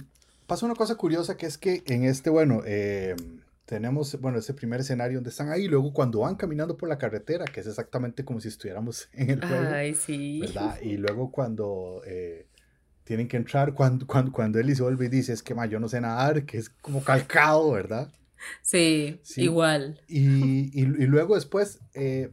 pasa 0.47 0.65
una 0.65 0.75
cosa 0.75 0.95
curiosa 0.95 1.35
que 1.35 1.45
es 1.45 1.57
que 1.57 1.83
en 1.85 2.05
este, 2.05 2.29
bueno, 2.29 2.61
em, 2.65 3.41
tenemos, 3.65 4.17
bueno, 4.21 4.37
ese 4.39 4.53
primer 4.53 4.79
escenario 4.79 5.17
donde 5.17 5.31
están 5.31 5.49
ahí, 5.49 5.67
luego 5.67 5.91
cuando 5.91 6.19
van 6.19 6.35
caminando 6.35 6.77
por 6.77 6.87
la 6.87 6.97
carretera, 6.97 7.43
que 7.43 7.59
es 7.59 7.67
exactamente 7.67 8.23
como 8.23 8.39
si 8.39 8.47
estuviéramos 8.47 9.09
en 9.13 9.31
el 9.31 9.45
juego. 9.45 9.67
Ay, 9.69 9.95
sí. 9.95 10.39
¿Verdad? 10.39 10.79
Y 10.81 10.95
luego 10.95 11.29
cuando 11.29 12.01
eh, 12.05 12.47
tienen 13.03 13.27
que 13.27 13.37
entrar, 13.37 13.73
cuando, 13.73 14.07
cuando, 14.07 14.31
cuando 14.31 14.59
él 14.59 14.75
se 14.75 14.81
vuelve 14.81 15.05
y 15.05 15.09
dice, 15.09 15.33
es 15.33 15.43
que 15.43 15.53
ma, 15.53 15.65
yo 15.65 15.79
no 15.79 15.89
sé 15.89 15.99
nadar, 16.01 16.45
que 16.45 16.57
es 16.57 16.69
como 16.69 17.03
calcado, 17.03 17.71
¿verdad? 17.71 18.11
Sí, 18.61 19.21
igual. 19.37 20.01
Y, 20.07 20.71
y, 20.73 20.83
y, 20.83 21.05
luego 21.05 21.35
después, 21.35 21.79
eh, 21.93 22.31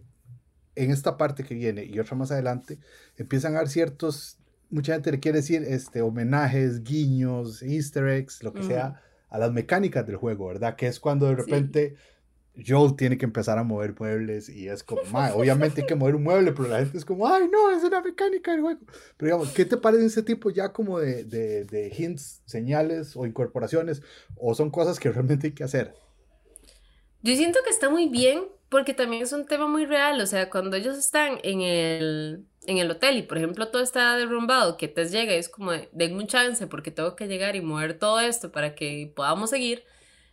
en 0.75 0.91
esta 0.91 1.17
parte 1.17 1.45
que 1.45 1.55
viene 1.55 1.85
y 1.85 1.99
otra 1.99 2.17
más 2.17 2.31
adelante, 2.31 2.79
empiezan 3.17 3.55
a 3.55 3.59
dar 3.59 3.69
ciertos, 3.69 4.39
mucha 4.71 4.95
gente 4.95 5.13
le 5.13 5.21
quiere 5.21 5.39
decir, 5.39 5.63
este, 5.63 6.03
homenajes, 6.03 6.83
guiños, 6.83 7.63
easter 7.63 8.09
eggs, 8.09 8.43
lo 8.43 8.53
que 8.53 8.63
sea, 8.63 9.01
a 9.29 9.39
las 9.39 9.53
mecánicas 9.53 10.07
del 10.07 10.17
juego, 10.17 10.49
¿verdad? 10.49 10.77
Que 10.77 10.87
es 10.87 11.01
cuando 11.01 11.27
de 11.27 11.37
repente... 11.37 11.97
Joel 12.57 12.97
tiene 12.97 13.17
que 13.17 13.25
empezar 13.25 13.59
a 13.59 13.63
mover 13.63 13.95
muebles 13.99 14.49
y 14.49 14.69
es 14.69 14.83
como, 14.83 15.03
obviamente 15.35 15.83
hay 15.83 15.87
que 15.87 15.95
mover 15.95 16.17
un 16.17 16.25
mueble, 16.25 16.53
pero 16.53 16.69
la 16.69 16.79
gente 16.79 16.99
es 16.99 17.05
como, 17.05 17.27
ay, 17.27 17.49
no, 17.51 17.71
es 17.71 17.83
una 17.85 18.01
mecánica 18.03 18.51
del 18.53 18.61
juego. 18.61 18.81
Pero 19.17 19.27
digamos, 19.27 19.53
¿qué 19.53 19.65
te 19.65 19.77
parece 19.77 20.07
ese 20.07 20.23
tipo 20.23 20.51
ya 20.51 20.73
como 20.73 20.99
de, 20.99 21.25
de, 21.25 21.65
de 21.65 21.95
hints, 21.97 22.43
señales 22.45 23.17
o 23.17 23.25
incorporaciones? 23.25 24.03
¿O 24.37 24.55
son 24.55 24.71
cosas 24.71 24.99
que 24.99 25.11
realmente 25.11 25.49
hay 25.49 25.53
que 25.55 25.65
hacer? 25.65 25.95
Yo 27.23 27.37
siento 27.37 27.61
que 27.65 27.71
está 27.71 27.89
muy 27.89 28.09
bien 28.09 28.45
porque 28.69 28.95
también 28.95 29.23
es 29.23 29.33
un 29.33 29.47
tema 29.47 29.67
muy 29.67 29.85
real, 29.85 30.21
o 30.21 30.27
sea, 30.27 30.49
cuando 30.49 30.77
ellos 30.77 30.97
están 30.97 31.39
en 31.43 31.61
el, 31.61 32.47
en 32.67 32.79
el 32.79 32.91
hotel 32.91 33.19
y 33.19 33.23
por 33.23 33.37
ejemplo 33.37 33.69
todo 33.69 33.83
está 33.83 34.17
derrumbado, 34.17 34.77
que 34.77 34.87
te 34.89 35.07
llega 35.09 35.35
y 35.35 35.39
es 35.39 35.49
como, 35.49 35.73
denme 35.93 36.19
un 36.19 36.29
chance 36.29 36.67
porque 36.69 36.91
tengo 36.91 37.17
que 37.17 37.27
llegar 37.27 37.57
y 37.57 37.61
mover 37.61 37.99
todo 37.99 38.21
esto 38.21 38.53
para 38.53 38.75
que 38.75 39.13
podamos 39.15 39.51
seguir 39.51 39.85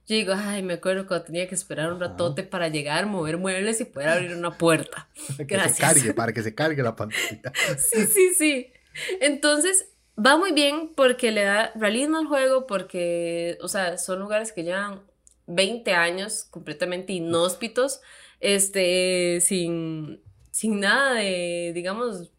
yo 0.08 0.16
digo, 0.16 0.34
ay, 0.36 0.64
me 0.64 0.76
acuerdo 0.76 1.06
cuando 1.06 1.26
tenía 1.26 1.50
que 1.50 1.56
esperar 1.56 1.92
un 1.92 2.00
ratote 2.00 2.44
para 2.44 2.70
llegar, 2.70 3.08
mover 3.08 3.38
muebles 3.38 3.82
y 3.82 3.86
poder 3.86 4.08
abrir 4.08 4.36
una 4.36 4.58
puerta. 4.58 5.10
que 5.48 5.60
se 5.60 5.82
cargue, 5.82 6.14
para 6.14 6.32
que 6.32 6.42
se 6.42 6.56
cargue 6.56 6.82
la 6.82 6.96
pantalla. 6.96 7.52
sí, 7.78 8.06
sí, 8.08 8.34
sí. 8.34 8.72
Entonces, 9.20 9.90
va 10.18 10.38
muy 10.38 10.54
bien 10.54 10.94
porque 10.96 11.32
le 11.32 11.44
da 11.44 11.74
realismo 11.76 12.20
al 12.20 12.28
juego, 12.28 12.66
porque, 12.68 13.58
o 13.62 13.68
sea, 13.68 13.98
son 13.98 14.20
lugares 14.20 14.54
que 14.54 14.64
llevan 14.64 15.02
20 15.48 15.94
años 15.94 16.46
completamente 16.50 17.12
inhóspitos, 17.12 18.00
este, 18.40 19.40
sin, 19.42 20.22
sin 20.52 20.80
nada 20.80 21.16
de, 21.16 21.74
digamos, 21.76 22.32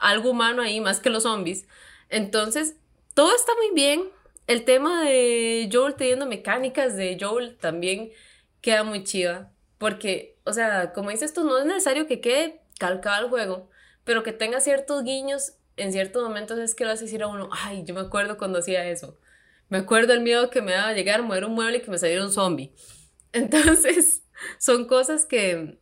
algo 0.00 0.30
humano 0.30 0.60
ahí, 0.60 0.80
más 0.80 0.98
que 0.98 1.08
los 1.08 1.22
zombies. 1.22 1.68
Entonces, 2.08 2.74
todo 3.14 3.32
está 3.36 3.52
muy 3.54 3.74
bien, 3.76 4.02
el 4.46 4.64
tema 4.64 5.04
de 5.04 5.68
Joel 5.72 5.94
teniendo 5.94 6.26
mecánicas 6.26 6.96
de 6.96 7.16
Joel 7.20 7.56
también 7.56 8.10
queda 8.60 8.84
muy 8.84 9.04
chiva. 9.04 9.50
Porque, 9.78 10.38
o 10.44 10.52
sea, 10.52 10.92
como 10.92 11.10
dices 11.10 11.34
tú, 11.34 11.44
no 11.44 11.58
es 11.58 11.66
necesario 11.66 12.06
que 12.06 12.20
quede 12.20 12.62
calcado 12.78 13.24
el 13.24 13.30
juego, 13.30 13.68
pero 14.04 14.22
que 14.22 14.32
tenga 14.32 14.60
ciertos 14.60 15.04
guiños 15.04 15.54
en 15.76 15.92
ciertos 15.92 16.22
momentos 16.22 16.58
es 16.58 16.74
que 16.74 16.84
lo 16.84 16.90
hace 16.90 17.04
decir 17.04 17.22
a 17.22 17.28
uno, 17.28 17.48
ay, 17.50 17.84
yo 17.84 17.94
me 17.94 18.00
acuerdo 18.00 18.36
cuando 18.36 18.58
hacía 18.58 18.88
eso. 18.88 19.18
Me 19.68 19.78
acuerdo 19.78 20.12
el 20.12 20.20
miedo 20.20 20.50
que 20.50 20.62
me 20.62 20.72
daba 20.72 20.92
llegar, 20.92 21.22
mover 21.22 21.44
un 21.44 21.54
mueble 21.54 21.78
y 21.78 21.80
que 21.80 21.90
me 21.90 21.98
saliera 21.98 22.24
un 22.24 22.32
zombie. 22.32 22.72
Entonces, 23.32 24.22
son 24.58 24.86
cosas 24.86 25.24
que 25.24 25.78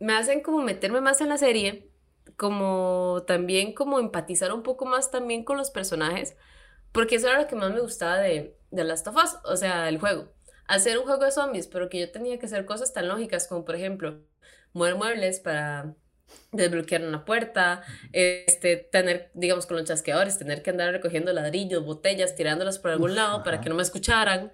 me 0.00 0.14
hacen 0.14 0.42
como 0.42 0.62
meterme 0.62 1.00
más 1.00 1.20
en 1.20 1.28
la 1.28 1.38
serie, 1.38 1.90
como 2.36 3.24
también 3.26 3.74
como 3.74 3.98
empatizar 3.98 4.52
un 4.52 4.62
poco 4.62 4.86
más 4.86 5.10
también 5.10 5.44
con 5.44 5.56
los 5.56 5.70
personajes, 5.70 6.36
porque 6.92 7.16
eso 7.16 7.28
era 7.28 7.40
lo 7.40 7.46
que 7.46 7.56
más 7.56 7.72
me 7.72 7.80
gustaba 7.80 8.18
de, 8.18 8.56
de 8.70 8.84
Last 8.84 9.06
of 9.08 9.16
Us, 9.16 9.36
o 9.44 9.56
sea, 9.56 9.88
el 9.88 9.98
juego. 9.98 10.32
Hacer 10.66 10.98
un 10.98 11.04
juego 11.04 11.24
de 11.24 11.32
zombies, 11.32 11.66
pero 11.66 11.88
que 11.88 12.00
yo 12.00 12.10
tenía 12.10 12.38
que 12.38 12.46
hacer 12.46 12.66
cosas 12.66 12.92
tan 12.92 13.08
lógicas 13.08 13.46
como, 13.48 13.64
por 13.64 13.74
ejemplo, 13.74 14.20
mover 14.72 14.96
muebles 14.96 15.40
para 15.40 15.94
desbloquear 16.52 17.02
una 17.02 17.24
puerta, 17.24 17.82
este, 18.12 18.76
tener, 18.76 19.30
digamos, 19.34 19.66
con 19.66 19.76
los 19.76 19.86
chasqueadores, 19.86 20.38
tener 20.38 20.62
que 20.62 20.70
andar 20.70 20.92
recogiendo 20.92 21.32
ladrillos, 21.32 21.84
botellas, 21.84 22.34
tirándolas 22.34 22.78
por 22.78 22.90
algún 22.90 23.14
lado 23.14 23.42
para 23.42 23.60
que 23.60 23.68
no 23.68 23.74
me 23.74 23.82
escucharan. 23.82 24.52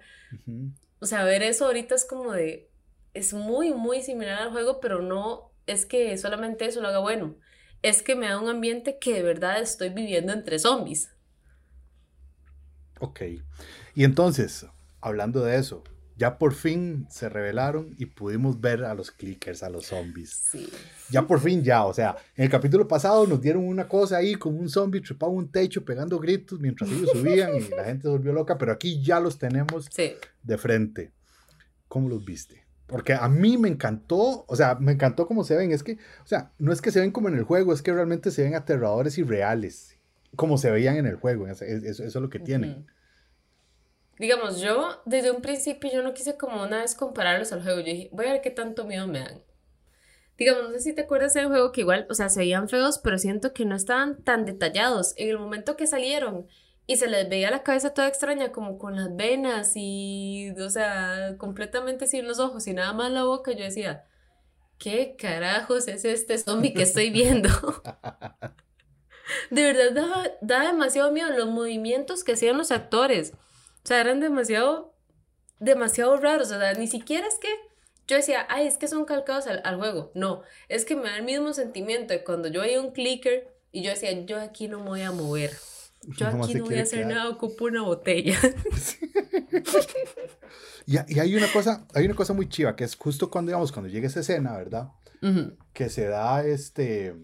O 0.99 1.05
sea, 1.05 1.23
ver 1.23 1.43
eso 1.43 1.65
ahorita 1.65 1.95
es 1.95 2.05
como 2.05 2.31
de, 2.31 2.69
es 3.13 3.33
muy, 3.33 3.73
muy 3.73 4.01
similar 4.01 4.41
al 4.41 4.51
juego, 4.51 4.79
pero 4.79 5.01
no 5.01 5.51
es 5.67 5.85
que 5.85 6.17
solamente 6.17 6.65
eso 6.65 6.81
lo 6.81 6.87
haga 6.87 6.99
bueno, 6.99 7.35
es 7.81 8.01
que 8.01 8.15
me 8.15 8.27
da 8.27 8.39
un 8.39 8.49
ambiente 8.49 8.99
que 8.99 9.13
de 9.13 9.23
verdad 9.23 9.59
estoy 9.61 9.89
viviendo 9.89 10.33
entre 10.33 10.59
zombies. 10.59 11.14
Ok. 12.99 13.21
Y 13.93 14.03
entonces, 14.03 14.65
hablando 15.01 15.43
de 15.43 15.57
eso, 15.57 15.83
ya 16.17 16.37
por 16.37 16.53
fin 16.53 17.07
se 17.09 17.27
revelaron 17.27 17.93
y 17.97 18.05
pudimos 18.05 18.61
ver 18.61 18.85
a 18.85 18.93
los 18.93 19.11
clickers, 19.11 19.63
a 19.63 19.69
los 19.69 19.87
zombies. 19.87 20.29
Sí. 20.51 20.69
Ya 21.09 21.27
por 21.27 21.41
fin, 21.41 21.63
ya. 21.63 21.85
O 21.85 21.93
sea, 21.93 22.15
en 22.35 22.45
el 22.45 22.49
capítulo 22.49 22.87
pasado 22.87 23.27
nos 23.27 23.41
dieron 23.41 23.67
una 23.67 23.87
cosa 23.87 24.17
ahí 24.17 24.35
como 24.35 24.59
un 24.59 24.69
zombie 24.69 25.01
trepado 25.01 25.31
un 25.31 25.51
techo 25.51 25.83
pegando 25.83 26.19
gritos 26.19 26.59
mientras 26.59 26.89
ellos 26.89 27.09
subían 27.11 27.55
y 27.55 27.67
la 27.69 27.83
gente 27.83 28.03
se 28.03 28.09
volvió 28.09 28.31
loca, 28.31 28.57
pero 28.57 28.71
aquí 28.71 29.03
ya 29.03 29.19
los 29.19 29.37
tenemos 29.37 29.89
de 30.43 30.57
frente. 30.57 31.11
¿Cómo 31.87 32.07
los 32.07 32.23
viste? 32.23 32.65
Porque 32.87 33.13
a 33.13 33.27
mí 33.27 33.57
me 33.57 33.67
encantó, 33.67 34.45
o 34.47 34.55
sea, 34.55 34.75
me 34.75 34.93
encantó 34.93 35.27
cómo 35.27 35.43
se 35.43 35.55
ven. 35.55 35.71
Es 35.71 35.83
que, 35.83 35.93
o 36.23 36.27
sea, 36.27 36.51
no 36.59 36.71
es 36.71 36.81
que 36.81 36.91
se 36.91 36.99
ven 36.99 37.11
como 37.11 37.29
en 37.29 37.35
el 37.35 37.43
juego, 37.43 37.73
es 37.73 37.81
que 37.81 37.91
realmente 37.91 38.31
se 38.31 38.43
ven 38.43 38.55
aterradores 38.55 39.17
y 39.17 39.23
reales, 39.23 39.94
como 40.35 40.57
se 40.57 40.71
veían 40.71 40.97
en 40.97 41.05
el 41.05 41.15
juego. 41.15 41.47
Eso, 41.47 41.65
eso, 41.65 42.03
es 42.03 42.15
lo 42.15 42.29
que 42.29 42.39
tienen 42.39 42.85
digamos, 44.17 44.61
yo 44.61 45.01
desde 45.05 45.31
un 45.31 45.41
principio 45.41 45.91
yo 45.91 46.03
no 46.03 46.13
quise 46.13 46.37
como 46.37 46.63
una 46.63 46.81
vez 46.81 46.95
compararlos 46.95 47.51
al 47.51 47.63
juego. 47.63 47.79
Yo 47.79 47.85
dije, 47.85 48.09
voy 48.11 48.25
a 48.27 48.33
ver 48.33 48.41
qué 48.41 48.51
tanto 48.51 48.85
miedo 48.85 49.07
me 49.07 49.19
dan. 49.19 49.41
Digamos, 50.37 50.63
no 50.63 50.73
sé 50.73 50.81
si 50.81 50.93
te 50.93 51.03
acuerdas 51.03 51.33
del 51.33 51.47
juego 51.47 51.71
que 51.71 51.81
igual, 51.81 52.07
o 52.09 52.13
sea, 52.13 52.29
se 52.29 52.41
veían 52.41 52.67
feos, 52.67 52.99
pero 52.99 53.17
siento 53.17 53.53
que 53.53 53.65
no 53.65 53.75
estaban 53.75 54.21
tan 54.23 54.45
detallados. 54.45 55.13
En 55.17 55.29
el 55.29 55.39
momento 55.39 55.77
que 55.77 55.87
salieron 55.87 56.47
y 56.87 56.97
se 56.97 57.07
les 57.07 57.29
veía 57.29 57.51
la 57.51 57.63
cabeza 57.63 57.93
toda 57.93 58.07
extraña, 58.07 58.51
como 58.51 58.77
con 58.77 58.95
las 58.95 59.15
venas 59.15 59.71
y, 59.75 60.51
o 60.59 60.69
sea, 60.69 61.35
completamente 61.37 62.05
sin 62.07 62.27
los 62.27 62.39
ojos 62.39 62.67
y 62.67 62.73
nada 62.73 62.93
más 62.93 63.11
la 63.11 63.23
boca, 63.23 63.53
yo 63.53 63.63
decía, 63.63 64.05
¿qué 64.77 65.15
carajos 65.17 65.87
es 65.87 66.03
este 66.05 66.37
zombie 66.37 66.73
que 66.73 66.83
estoy 66.83 67.11
viendo? 67.11 67.49
De 69.49 69.73
verdad 69.73 69.91
da, 69.91 70.31
da 70.41 70.67
demasiado 70.67 71.11
miedo 71.11 71.29
los 71.31 71.47
movimientos 71.47 72.23
que 72.23 72.33
hacían 72.33 72.57
los 72.57 72.71
actores. 72.71 73.33
O 73.83 73.87
sea, 73.87 74.01
eran 74.01 74.19
demasiado, 74.19 74.93
demasiado 75.59 76.17
raros. 76.17 76.51
O 76.51 76.59
sea, 76.59 76.73
ni 76.73 76.87
siquiera 76.87 77.27
es 77.27 77.35
que 77.35 77.49
yo 78.07 78.17
decía, 78.17 78.45
ay, 78.49 78.67
es 78.67 78.77
que 78.77 78.87
son 78.87 79.05
calcados 79.05 79.47
al, 79.47 79.77
juego. 79.77 80.11
No, 80.13 80.43
es 80.69 80.85
que 80.85 80.95
me 80.95 81.03
da 81.03 81.17
el 81.17 81.23
mismo 81.23 81.53
sentimiento 81.53 82.13
de 82.13 82.23
cuando 82.23 82.49
yo 82.49 82.61
veía 82.61 82.79
un 82.79 82.91
clicker 82.91 83.51
y 83.71 83.81
yo 83.81 83.89
decía, 83.89 84.11
yo 84.25 84.39
aquí 84.39 84.67
no 84.67 84.79
me 84.79 84.89
voy 84.89 85.01
a 85.01 85.11
mover. 85.11 85.51
Yo 86.17 86.27
aquí 86.43 86.53
no 86.53 86.65
voy 86.65 86.77
a 86.77 86.83
hacer 86.83 87.07
nada, 87.07 87.29
ocupo 87.29 87.65
una 87.65 87.81
botella. 87.81 88.37
y, 90.85 91.15
y, 91.15 91.19
hay 91.19 91.35
una 91.35 91.51
cosa, 91.51 91.87
hay 91.93 92.05
una 92.05 92.15
cosa 92.15 92.33
muy 92.33 92.47
chiva, 92.47 92.75
que 92.75 92.83
es 92.83 92.95
justo 92.95 93.31
cuando, 93.31 93.49
digamos, 93.49 93.71
cuando 93.71 93.89
llega 93.89 94.07
esa 94.07 94.19
escena, 94.19 94.55
¿verdad? 94.55 94.89
Que 95.73 95.89
se 95.89 96.05
da 96.05 96.45
este, 96.45 97.15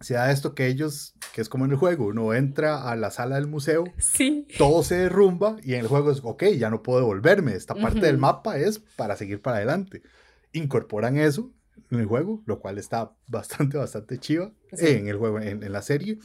se 0.00 0.14
da 0.14 0.30
esto 0.30 0.54
que 0.54 0.66
ellos, 0.66 1.14
que 1.34 1.40
es 1.40 1.48
como 1.48 1.64
en 1.64 1.72
el 1.72 1.76
juego, 1.76 2.06
uno 2.06 2.34
entra 2.34 2.88
a 2.88 2.96
la 2.96 3.10
sala 3.10 3.36
del 3.36 3.46
museo, 3.46 3.84
sí. 3.98 4.46
todo 4.56 4.82
se 4.82 4.96
derrumba 4.96 5.56
y 5.62 5.74
en 5.74 5.80
el 5.80 5.88
juego 5.88 6.10
es, 6.10 6.20
ok, 6.22 6.44
ya 6.56 6.70
no 6.70 6.82
puedo 6.82 7.00
devolverme, 7.00 7.54
esta 7.54 7.74
parte 7.74 8.00
del 8.00 8.18
mapa 8.18 8.58
es 8.58 8.78
para 8.96 9.16
seguir 9.16 9.42
para 9.42 9.56
adelante. 9.58 10.02
Incorporan 10.52 11.18
eso 11.18 11.50
en 11.90 12.00
el 12.00 12.06
juego, 12.06 12.42
lo 12.46 12.60
cual 12.60 12.78
está 12.78 13.12
bastante, 13.26 13.76
bastante 13.76 14.18
chiva 14.18 14.52
en 14.72 15.08
el 15.08 15.16
juego, 15.16 15.40
en, 15.40 15.72
la 15.72 15.82
serie. 15.82 16.18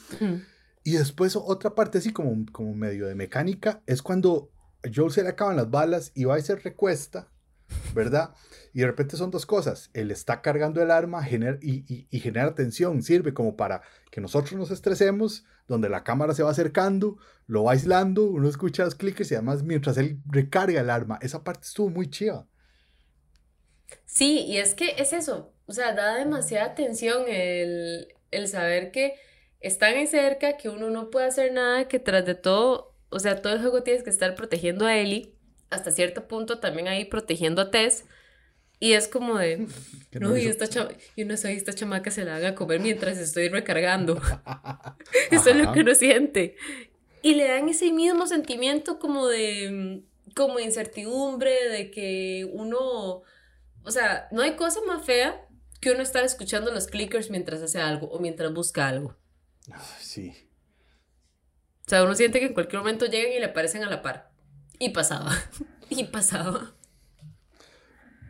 Y 0.84 0.92
después 0.92 1.36
otra 1.36 1.76
parte 1.76 1.98
así 1.98 2.12
como, 2.12 2.46
como 2.52 2.74
medio 2.76 3.08
de 3.08 3.16
mecánica 3.16 3.82
es 3.86 4.02
cuando 4.02 4.52
Joel 4.94 5.12
se 5.12 5.24
le 5.24 5.30
acaban 5.30 5.56
las 5.56 5.70
balas 5.70 6.12
y 6.14 6.26
va 6.26 6.38
y 6.38 6.42
se 6.42 6.56
recuesta, 6.56 7.30
¿verdad? 7.94 8.34
Y 8.74 8.80
de 8.82 8.88
repente 8.88 9.18
son 9.18 9.32
dos 9.32 9.46
cosas. 9.46 9.90
Él 9.94 10.12
está 10.12 10.42
cargando 10.42 10.82
el 10.82 10.92
arma 10.92 11.28
y, 11.30 12.08
y, 12.10 12.20
genera 12.20 12.56
tensión. 12.56 13.02
Sirve 13.04 13.34
como 13.34 13.56
para 13.56 13.82
que 14.12 14.22
nosotros 14.22 14.54
nos 14.54 14.72
estresemos, 14.72 15.46
donde 15.68 15.90
la 15.90 16.04
cámara 16.04 16.34
se 16.34 16.44
va 16.44 16.52
acercando, 16.52 17.18
lo 17.48 17.66
va 17.66 17.74
aislando, 17.74 18.26
uno 18.26 18.50
escucha 18.50 18.84
los 18.86 18.96
clics 18.96 19.32
y 19.32 19.36
además 19.36 19.64
mientras 19.64 19.98
él 19.98 20.20
recarga 20.26 20.82
el 20.82 20.90
arma. 20.90 21.20
Esa 21.22 21.44
parte 21.44 21.66
estuvo 21.66 21.90
muy 21.90 22.10
chiva. 22.10 22.48
Sí, 24.06 24.46
y 24.48 24.58
es 24.58 24.76
que 24.76 24.96
es 24.98 25.14
eso. 25.14 25.54
O 25.66 25.74
sea, 25.74 25.94
da 25.94 26.16
demasiada 26.16 26.76
tensión 26.76 27.24
el, 27.28 28.08
el 28.32 28.48
saber 28.48 28.92
que 28.92 29.16
están 29.60 29.96
ahí 29.96 30.08
cerca, 30.08 30.58
que 30.58 30.70
uno 30.70 30.90
no 30.90 31.10
puede 31.10 31.28
hacer 31.28 31.54
nada, 31.54 31.88
que 31.88 32.00
tras 32.00 32.26
de 32.26 32.36
todo, 32.36 32.96
o 33.10 33.20
sea, 33.20 33.42
todo 33.42 33.54
el 33.54 33.62
juego 33.62 33.82
tienes 33.82 34.04
que 34.04 34.10
estar 34.10 34.36
protegiendo 34.36 34.86
a 34.86 34.98
Ellie, 34.98 35.36
hasta 35.74 35.92
cierto 35.92 36.28
punto 36.28 36.60
también 36.60 36.88
ahí 36.88 37.06
protegiendo 37.06 37.62
a 37.62 37.72
Tess 37.72 38.06
y 38.84 38.94
es 38.94 39.08
como 39.08 39.38
de, 39.38 39.66
no, 40.20 40.36
y, 40.36 40.46
esta 40.46 40.66
y 41.16 41.24
no 41.24 41.38
soy 41.38 41.54
esta 41.54 41.72
chamaca 41.72 42.12
se 42.12 42.26
la 42.26 42.36
haga 42.36 42.54
comer 42.54 42.82
mientras 42.82 43.18
estoy 43.18 43.48
recargando. 43.48 44.22
Eso 45.32 45.52
es 45.52 45.56
lo 45.56 45.72
que 45.72 45.80
uno 45.80 45.96
siente. 45.96 46.58
y 47.22 47.36
le 47.36 47.48
dan 47.48 47.70
ese 47.70 47.94
mismo 47.94 48.28
sentimiento 48.28 49.00
como 49.00 49.28
de, 49.28 50.04
como 50.36 50.60
incertidumbre, 50.60 51.70
de 51.70 51.92
que 51.92 52.50
uno, 52.52 53.22
o 53.84 53.92
sea, 53.92 54.28
no 54.32 54.42
hay 54.42 54.58
cosa 54.58 54.82
más 54.86 55.06
fea 55.06 55.48
que 55.80 55.92
uno 55.92 56.02
estar 56.02 56.26
escuchando 56.26 56.70
los 56.72 56.88
clickers 56.88 57.30
mientras 57.30 57.62
hace 57.62 57.80
algo 57.80 58.08
o 58.08 58.20
mientras 58.20 58.54
busca 58.54 58.90
algo. 58.90 59.16
Sí. 60.02 60.34
O 61.86 61.90
sea, 61.90 62.04
uno 62.04 62.16
siente 62.16 62.42
que 62.42 62.48
en 62.48 62.54
cualquier 62.54 62.82
momento 62.82 63.06
llegan 63.06 63.32
y 63.32 63.40
le 63.40 63.46
aparecen 63.46 63.84
a 63.86 63.90
la 63.90 64.02
par. 64.02 64.33
Y 64.84 64.90
pasaba. 64.90 65.32
y 65.90 66.04
pasaba. 66.04 66.74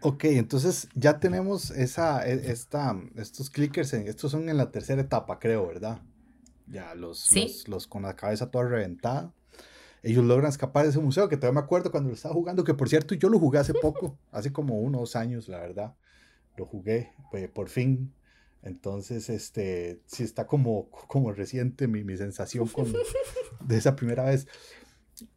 Ok, 0.02 0.26
entonces 0.26 0.88
ya 0.94 1.20
tenemos 1.20 1.72
esa, 1.72 2.28
e, 2.28 2.52
esta, 2.52 2.96
estos 3.16 3.50
clickers, 3.50 3.92
estos 3.94 4.30
son 4.30 4.48
en 4.50 4.58
la 4.58 4.70
tercera 4.70 5.02
etapa, 5.02 5.40
creo, 5.40 5.66
¿verdad? 5.66 6.04
Ya, 6.68 6.94
los, 6.94 7.28
los, 7.68 7.88
con 7.88 8.04
la 8.04 8.16
cabeza 8.16 8.52
toda 8.52 8.66
reventada. 8.66 9.34
Ellos 10.04 10.24
logran 10.24 10.52
escapar 10.52 10.84
de 10.84 10.92
ese 10.92 11.00
museo, 11.00 11.28
que 11.28 11.38
todavía 11.38 11.60
me 11.60 11.66
acuerdo 11.66 11.90
cuando 11.90 12.10
lo 12.10 12.16
estaba 12.16 12.36
jugando, 12.36 12.64
que 12.64 12.76
por 12.76 12.88
cierto 12.88 13.16
yo 13.16 13.30
lo 13.30 13.40
jugué 13.40 13.58
hace 13.58 13.74
poco, 13.74 14.20
hace 14.32 14.54
como 14.54 14.80
unos 14.80 15.16
años, 15.16 15.48
la 15.48 15.58
verdad. 15.58 15.96
Lo 16.56 16.68
jugué, 16.68 17.14
pues, 17.32 17.50
por 17.50 17.70
fin. 17.70 18.14
Entonces, 18.62 19.28
este, 19.32 20.02
sí 20.06 20.22
está 20.22 20.46
como, 20.46 20.92
como 21.08 21.32
reciente 21.32 21.88
mi, 21.88 22.04
mi 22.04 22.16
sensación 22.16 22.68
con, 22.68 22.94
de 23.66 23.76
esa 23.76 23.96
primera 23.96 24.26
vez. 24.26 24.48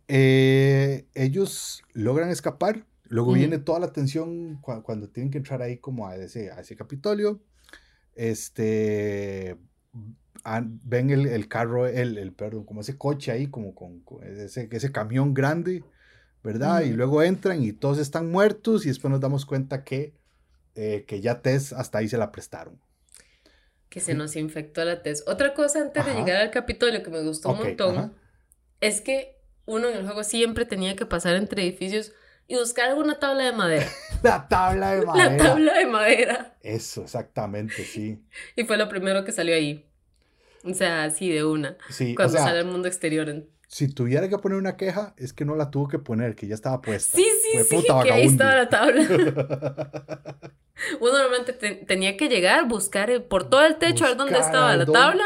Eh, 0.08 1.06
ellos 1.14 1.82
logran 1.92 2.30
escapar, 2.30 2.86
luego 3.04 3.32
viene 3.32 3.58
toda 3.58 3.80
la 3.80 3.92
tensión 3.92 4.60
cuando 4.60 5.08
tienen 5.08 5.30
que 5.30 5.38
entrar 5.38 5.62
ahí 5.62 5.78
como 5.78 6.06
a 6.06 6.16
ese, 6.16 6.50
a 6.50 6.60
ese 6.60 6.76
Capitolio. 6.76 7.40
Este, 8.14 9.58
ven 10.84 11.10
el, 11.10 11.26
el 11.26 11.48
carro, 11.48 11.86
el, 11.86 12.18
el, 12.18 12.32
perdón, 12.32 12.64
como 12.64 12.80
ese 12.80 12.96
coche 12.96 13.32
ahí, 13.32 13.48
como 13.48 13.74
con, 13.74 14.02
ese, 14.22 14.68
ese, 14.70 14.92
camión 14.92 15.34
grande, 15.34 15.84
¿verdad? 16.42 16.82
Y 16.82 16.92
luego 16.92 17.22
entran 17.22 17.62
y 17.62 17.72
todos 17.72 17.98
están 17.98 18.30
muertos 18.30 18.84
y 18.86 18.88
después 18.88 19.10
nos 19.10 19.20
damos 19.20 19.44
cuenta 19.44 19.84
que, 19.84 20.14
eh, 20.74 21.04
que 21.06 21.20
ya 21.20 21.42
Tess 21.42 21.72
hasta 21.72 21.98
ahí 21.98 22.08
se 22.08 22.18
la 22.18 22.32
prestaron. 22.32 22.80
Que 23.88 24.00
se 24.00 24.14
nos 24.14 24.36
infectó 24.36 24.84
la 24.84 25.02
Tess. 25.02 25.24
Otra 25.26 25.54
cosa 25.54 25.80
antes 25.80 26.04
de 26.04 26.14
llegar 26.14 26.36
al 26.36 26.50
Capitolio 26.50 27.02
que 27.02 27.10
me 27.10 27.22
gustó 27.22 27.50
un 27.50 27.58
montón 27.58 28.14
es 28.80 29.00
que 29.00 29.35
uno 29.66 29.88
en 29.88 29.96
el 29.96 30.04
juego 30.04 30.24
siempre 30.24 30.64
tenía 30.64 30.96
que 30.96 31.06
pasar 31.06 31.36
entre 31.36 31.62
edificios 31.62 32.12
y 32.48 32.56
buscar 32.56 32.88
alguna 32.88 33.18
tabla 33.18 33.44
de 33.44 33.52
madera. 33.52 33.86
La 34.22 34.48
tabla 34.48 34.92
de 34.92 35.04
madera. 35.04 35.30
La 35.30 35.36
tabla 35.36 35.78
de 35.78 35.86
madera. 35.86 36.56
Eso, 36.62 37.02
exactamente, 37.02 37.84
sí. 37.84 38.22
Y 38.54 38.64
fue 38.64 38.76
lo 38.76 38.88
primero 38.88 39.24
que 39.24 39.32
salió 39.32 39.54
ahí. 39.54 39.86
O 40.64 40.74
sea, 40.74 41.04
así 41.04 41.30
de 41.30 41.44
una. 41.44 41.76
Sí, 41.90 42.14
cuando 42.14 42.38
sale 42.38 42.60
al 42.60 42.66
mundo 42.66 42.88
exterior. 42.88 43.46
Si 43.68 43.88
tuviera 43.88 44.28
que 44.28 44.38
poner 44.38 44.58
una 44.58 44.76
queja, 44.76 45.14
es 45.16 45.32
que 45.32 45.44
no 45.44 45.54
la 45.54 45.70
tuvo 45.70 45.88
que 45.88 45.98
poner, 45.98 46.34
que 46.34 46.46
ya 46.46 46.54
estaba 46.54 46.80
puesta. 46.80 47.16
Sí, 47.16 47.24
sí, 47.24 47.64
sí, 47.64 47.84
que 48.02 48.12
ahí 48.12 48.26
estaba 48.26 48.56
la 48.56 48.68
tabla. 48.68 49.02
Uno 51.00 51.12
normalmente 51.12 51.52
tenía 51.52 52.16
que 52.16 52.28
llegar, 52.28 52.66
buscar 52.68 53.10
eh, 53.10 53.20
por 53.20 53.48
todo 53.48 53.64
el 53.64 53.76
techo 53.76 54.04
a 54.04 54.08
ver 54.08 54.16
dónde 54.16 54.38
estaba 54.38 54.76
la 54.76 54.86
tabla 54.86 55.24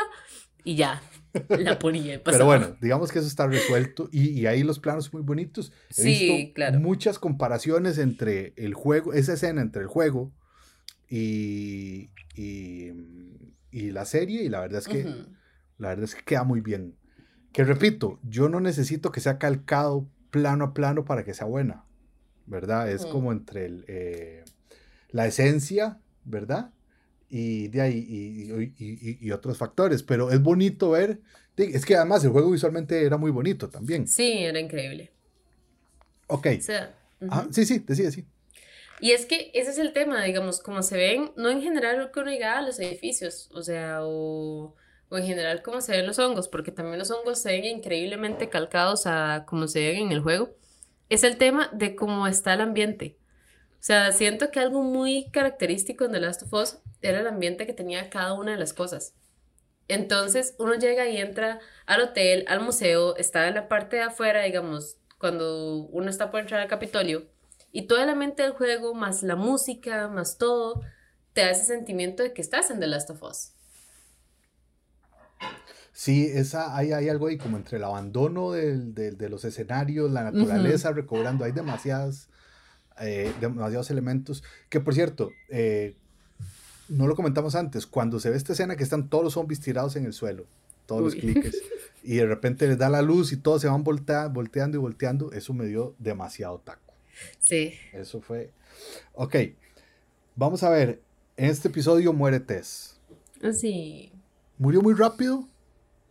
y 0.65 0.77
ya, 0.77 1.03
la 1.49 1.79
ponía. 1.79 2.23
Pero 2.23 2.45
bueno, 2.45 2.77
digamos 2.81 3.13
que 3.13 3.19
eso 3.19 3.29
está 3.29 3.47
resuelto 3.47 4.09
y, 4.13 4.31
y 4.31 4.47
ahí 4.47 4.63
los 4.63 4.79
planos 4.79 5.13
muy 5.13 5.23
bonitos. 5.23 5.73
He 5.91 5.95
sí, 5.95 6.09
visto 6.09 6.55
claro. 6.55 6.81
Muchas 6.81 7.19
comparaciones 7.19 7.99
entre 7.99 8.53
el 8.57 8.75
juego, 8.75 9.13
esa 9.13 9.35
escena 9.35 9.61
entre 9.63 9.83
el 9.83 9.89
juego 9.89 10.33
y, 11.09 12.11
y 12.35 12.93
y 13.71 13.91
la 13.91 14.05
serie 14.05 14.43
y 14.43 14.49
la 14.49 14.61
verdad 14.61 14.81
es 14.81 14.89
que 14.89 15.05
la 15.79 15.89
verdad 15.89 16.05
es 16.05 16.15
que 16.15 16.25
queda 16.25 16.45
muy 16.45 16.61
bien. 16.61 16.97
Que 17.53 17.65
repito, 17.65 18.19
yo 18.23 18.49
no 18.49 18.61
necesito 18.61 19.11
que 19.11 19.21
sea 19.21 19.39
calcado 19.39 20.09
plano 20.31 20.67
a 20.67 20.75
plano 20.75 21.05
para 21.05 21.25
que 21.25 21.35
sea 21.35 21.47
buena, 21.47 21.85
¿verdad? 22.47 22.91
Es 22.91 23.07
como 23.07 23.33
entre 23.33 23.67
el, 23.67 23.85
eh, 23.89 24.45
la 25.11 25.27
esencia, 25.27 25.99
¿verdad? 26.25 26.71
Y 27.33 27.69
de 27.69 27.81
ahí 27.81 28.75
y, 28.77 29.27
y, 29.27 29.31
otros 29.31 29.57
factores, 29.57 30.03
pero 30.03 30.33
es 30.33 30.43
bonito 30.43 30.91
ver, 30.91 31.21
es 31.57 31.87
que 31.87 31.95
además 31.95 32.25
el 32.25 32.31
juego 32.31 32.51
visualmente 32.51 33.05
era 33.05 33.17
muy 33.17 33.31
bonito 33.31 33.69
también. 33.69 34.09
Sí, 34.09 34.39
era 34.39 34.59
increíble. 34.59 35.13
Ok. 36.27 36.47
ah, 37.29 37.47
sí, 37.51 37.65
sí, 37.65 37.79
decía, 37.81 38.11
sí. 38.11 38.27
Y 39.01 39.13
es 39.13 39.27
que 39.27 39.51
ese 39.55 39.71
es 39.71 39.79
el 39.79 39.93
tema, 39.93 40.23
digamos, 40.23 40.61
como 40.61 40.83
se 40.83 40.97
ven, 40.97 41.33
no 41.37 41.49
en 41.49 41.63
general 41.63 41.99
lo 41.99 42.13
que 42.13 42.21
uno 42.21 42.31
diga 42.31 42.59
a 42.59 42.63
los 42.63 42.79
edificios, 42.79 43.49
o 43.55 43.63
sea, 43.63 44.01
o, 44.03 44.75
o, 45.09 45.19
en 45.19 45.25
general 45.25 45.63
cómo 45.63 45.81
se 45.81 45.93
ven 45.93 46.07
los 46.07 46.19
hongos, 46.19 46.49
porque 46.49 46.71
también 46.71 46.99
los 46.99 47.11
hongos 47.11 47.39
se 47.39 47.53
ven 47.53 47.65
increíblemente 47.65 48.51
calcados 48.51 49.07
a 49.07 49.45
cómo 49.47 49.69
se 49.69 49.81
ven 49.81 50.07
en 50.07 50.13
el 50.13 50.21
juego, 50.21 50.55
es 51.09 51.25
el 51.25 51.39
tema 51.39 51.71
de 51.73 51.97
cómo 51.97 52.27
está 52.27 52.55
el 52.55 52.61
ambiente. 52.61 53.17
O 53.81 53.83
sea, 53.83 54.13
siento 54.13 54.51
que 54.51 54.61
algo 54.61 54.83
muy 54.83 55.31
característico 55.31 56.05
en 56.05 56.13
The 56.13 56.21
Last 56.21 56.43
of 56.43 56.53
Us 56.53 56.79
era 57.01 57.21
el 57.21 57.27
ambiente 57.27 57.67
que 57.67 57.73
tenía 57.73 58.11
cada 58.11 58.35
una 58.35 58.53
de 58.53 58.59
las 58.59 58.75
cosas. 58.75 59.15
Entonces 59.89 60.55
uno 60.59 60.75
llega 60.75 61.09
y 61.09 61.17
entra 61.17 61.61
al 61.87 62.03
hotel, 62.03 62.45
al 62.49 62.61
museo, 62.61 63.17
está 63.17 63.49
en 63.49 63.55
la 63.55 63.69
parte 63.69 63.97
de 63.97 64.03
afuera, 64.03 64.43
digamos, 64.43 64.99
cuando 65.19 65.87
uno 65.87 66.11
está 66.11 66.31
por 66.31 66.41
entrar 66.41 66.61
al 66.61 66.69
Capitolio 66.69 67.27
y 67.73 67.87
toda 67.87 68.05
la 68.05 68.15
mente 68.15 68.43
del 68.43 68.53
juego, 68.53 68.95
más 68.95 69.23
la 69.23 69.35
música, 69.37 70.09
más 70.09 70.37
todo, 70.37 70.83
te 71.33 71.41
da 71.41 71.51
ese 71.51 71.65
sentimiento 71.65 72.23
de 72.23 72.35
que 72.35 72.43
estás 72.43 72.71
en 72.71 72.81
The 72.81 72.87
Last 72.87 73.11
of 73.11 73.23
Us. 73.23 73.53
Sí, 75.93 76.27
esa, 76.27 76.77
hay, 76.77 76.93
hay 76.93 77.09
algo 77.09 77.29
ahí 77.29 77.39
como 77.39 77.57
entre 77.57 77.79
el 77.79 77.85
abandono 77.85 78.53
del, 78.53 78.95
de 78.95 79.29
los 79.29 79.45
escenarios, 79.45 80.11
la 80.11 80.31
naturaleza, 80.31 80.93
recobrando, 80.93 81.45
hay 81.45 81.53
demasiadas, 81.53 82.29
eh, 83.01 83.33
demasiados 83.41 83.91
elementos. 83.91 84.43
Que 84.69 84.81
por 84.81 84.95
cierto, 84.95 85.31
eh, 85.49 85.95
no 86.89 87.07
lo 87.07 87.15
comentamos 87.15 87.55
antes, 87.55 87.87
cuando 87.87 88.21
se 88.21 88.31
ve 88.31 88.37
esta 88.37 88.53
escena 88.53 88.77
que 88.77 88.83
están 88.83 89.09
todos 89.09 89.25
los 89.25 89.35
zombies 89.35 89.61
tirados 89.61 89.97
en 89.97 90.05
el 90.05 90.13
suelo, 90.13 90.47
todos 90.87 91.03
los 91.03 91.15
cliques, 91.15 91.63
y 92.03 92.17
de 92.17 92.27
repente 92.27 92.67
les 92.67 92.79
da 92.79 92.89
la 92.89 93.03
luz 93.03 93.33
y 93.33 93.37
todos 93.37 93.63
se 93.63 93.69
van 93.69 93.85
volteando 93.85 94.79
y 94.79 94.81
volteando, 94.81 95.33
eso 95.33 95.55
me 95.55 95.67
dio 95.67 95.95
demasiado 95.99 96.59
taco. 96.59 96.93
Sí. 97.39 97.75
Eso 97.93 98.21
fue. 98.21 98.51
Ok. 99.15 99.37
Vamos 100.37 100.63
a 100.63 100.71
ver. 100.71 101.01
En 101.37 101.47
este 101.47 101.69
episodio 101.69 102.13
muere 102.13 102.41
Tess. 102.41 103.01
Sí. 103.53 104.13
¿Murió 104.59 104.83
muy 104.83 104.95
rápido? 104.95 105.47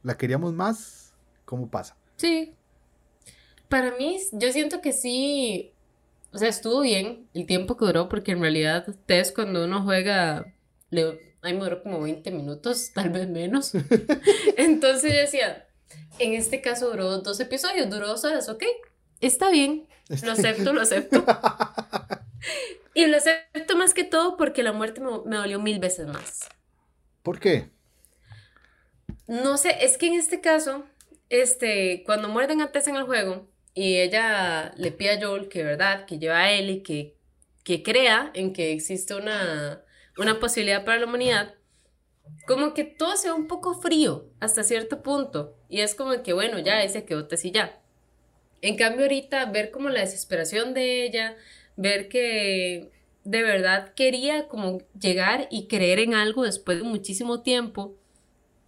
¿La 0.02 0.18
queríamos 0.18 0.54
más? 0.54 1.14
¿Cómo 1.46 1.70
pasa? 1.70 1.96
Sí. 2.16 2.54
Para 3.68 3.96
mí, 3.98 4.18
yo 4.32 4.52
siento 4.52 4.82
que 4.82 4.94
sí. 4.94 5.72
O 6.32 6.38
sea, 6.38 6.48
estuvo 6.48 6.82
bien 6.82 7.28
el 7.34 7.46
tiempo 7.46 7.76
que 7.76 7.86
duró, 7.86 8.08
porque 8.10 8.32
en 8.32 8.42
realidad 8.42 8.86
Tess, 9.06 9.32
cuando 9.32 9.66
uno 9.66 9.84
juega. 9.84 10.54
Le, 10.92 11.36
ahí 11.42 11.54
me 11.54 11.62
duró 11.62 11.82
como 11.82 12.02
20 12.02 12.30
minutos, 12.32 12.92
tal 12.94 13.10
vez 13.10 13.28
menos. 13.28 13.72
Entonces 14.58 15.12
yo 15.12 15.20
decía, 15.20 15.68
en 16.20 16.34
este 16.34 16.62
caso 16.62 16.90
duró 16.90 17.20
dos 17.20 17.40
episodios, 17.40 17.90
duró 17.90 18.08
dos 18.08 18.24
horas, 18.24 18.50
ok, 18.50 18.64
está 19.22 19.50
bien, 19.50 19.88
lo 20.24 20.32
acepto, 20.32 20.74
lo 20.74 20.82
acepto. 20.82 21.26
y 22.94 23.06
lo 23.08 23.18
acepto 23.18 23.76
más 23.76 23.94
que 23.94 24.04
todo 24.04 24.38
porque 24.38 24.64
la 24.64 24.74
muerte 24.74 25.02
me, 25.02 25.36
dolió 25.36 25.60
mil 25.60 25.80
veces 25.80 26.08
más. 26.08 26.50
¿Por 27.24 27.40
qué? 27.40 27.70
No 29.28 29.58
sé, 29.58 29.84
es 29.86 29.98
que 29.98 30.08
en 30.08 30.14
este 30.14 30.42
caso, 30.42 30.86
este, 31.30 32.04
cuando 32.06 32.30
muerden 32.30 32.62
a 32.62 32.72
Tess 32.72 32.88
en 32.88 32.96
el 32.96 33.04
juego 33.04 33.48
y 33.74 33.98
ella 33.98 34.74
le 34.78 34.92
pide 34.92 35.12
a 35.12 35.22
Joel 35.22 35.50
que, 35.50 35.64
¿verdad?, 35.64 36.06
que 36.06 36.20
lleva 36.20 36.40
a 36.40 36.52
Ellie, 36.52 36.84
que, 36.84 37.16
que 37.64 37.84
crea 37.84 38.32
en 38.34 38.54
que 38.54 38.72
existe 38.74 39.16
una, 39.16 39.84
una 40.18 40.40
posibilidad 40.40 40.86
para 40.86 41.00
la 41.00 41.06
humanidad, 41.06 41.56
como 42.48 42.74
que 42.74 42.84
todo 42.84 43.16
se 43.16 43.30
ve 43.30 43.34
un 43.34 43.48
poco 43.48 43.80
frío 43.80 44.26
hasta 44.40 44.64
cierto 44.64 45.02
punto. 45.02 45.56
Y 45.70 45.82
es 45.82 45.96
como 45.96 46.24
que, 46.24 46.34
bueno, 46.34 46.60
ya, 46.60 46.84
ese 46.84 47.06
quedó 47.06 47.28
y 47.44 47.52
ya. 47.52 47.80
En 48.62 48.76
cambio 48.76 49.04
ahorita 49.04 49.46
ver 49.46 49.72
como 49.72 49.90
la 49.90 50.02
desesperación 50.02 50.74
de 50.74 51.06
ella, 51.06 51.38
ver 51.76 52.10
que 52.10 52.92
de 53.24 53.44
verdad 53.44 53.94
quería 53.94 54.48
como 54.48 54.80
llegar 55.00 55.48
y 55.52 55.68
creer 55.68 56.00
en 56.00 56.14
algo 56.16 56.44
después 56.44 56.80
de 56.80 56.84
muchísimo 56.84 57.42
tiempo. 57.42 57.96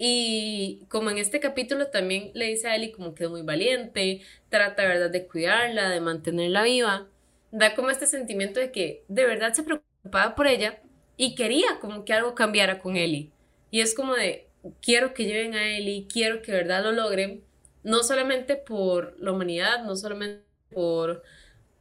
Y 0.04 0.86
como 0.90 1.12
en 1.12 1.20
este 1.20 1.40
capítulo 1.40 1.88
también 1.90 2.32
le 2.34 2.48
dice 2.48 2.68
a 2.68 2.76
Ellie 2.76 2.92
como 2.92 3.14
que 3.14 3.26
es 3.26 3.30
muy 3.30 3.44
valiente, 3.44 4.22
trata 4.50 4.84
verdad 4.84 5.12
de 5.12 5.28
cuidarla, 5.28 5.90
de 5.92 6.02
mantenerla 6.02 6.64
viva, 6.64 7.08
da 7.52 7.76
como 7.76 7.92
este 7.92 8.08
sentimiento 8.08 8.60
de 8.60 8.72
que 8.72 9.04
de 9.10 9.26
verdad 9.28 9.54
se 9.54 9.62
preocupaba 9.64 10.34
por 10.36 10.48
ella 10.48 10.82
y 11.18 11.36
quería 11.36 11.80
como 11.80 12.04
que 12.04 12.14
algo 12.14 12.34
cambiara 12.34 12.80
con 12.80 12.96
Ellie. 12.98 13.32
Y 13.70 13.82
es 13.82 13.94
como 13.94 14.16
de, 14.16 14.48
quiero 14.82 15.14
que 15.14 15.26
lleven 15.26 15.54
a 15.54 15.78
Ellie, 15.78 16.08
quiero 16.08 16.42
que 16.42 16.52
verdad 16.52 16.84
lo 16.84 16.92
logren, 16.94 17.44
no 17.84 18.02
solamente 18.04 18.56
por 18.56 19.16
la 19.20 19.32
humanidad, 19.34 19.84
no 19.86 19.96
solamente 19.96 20.44
por, 20.72 21.22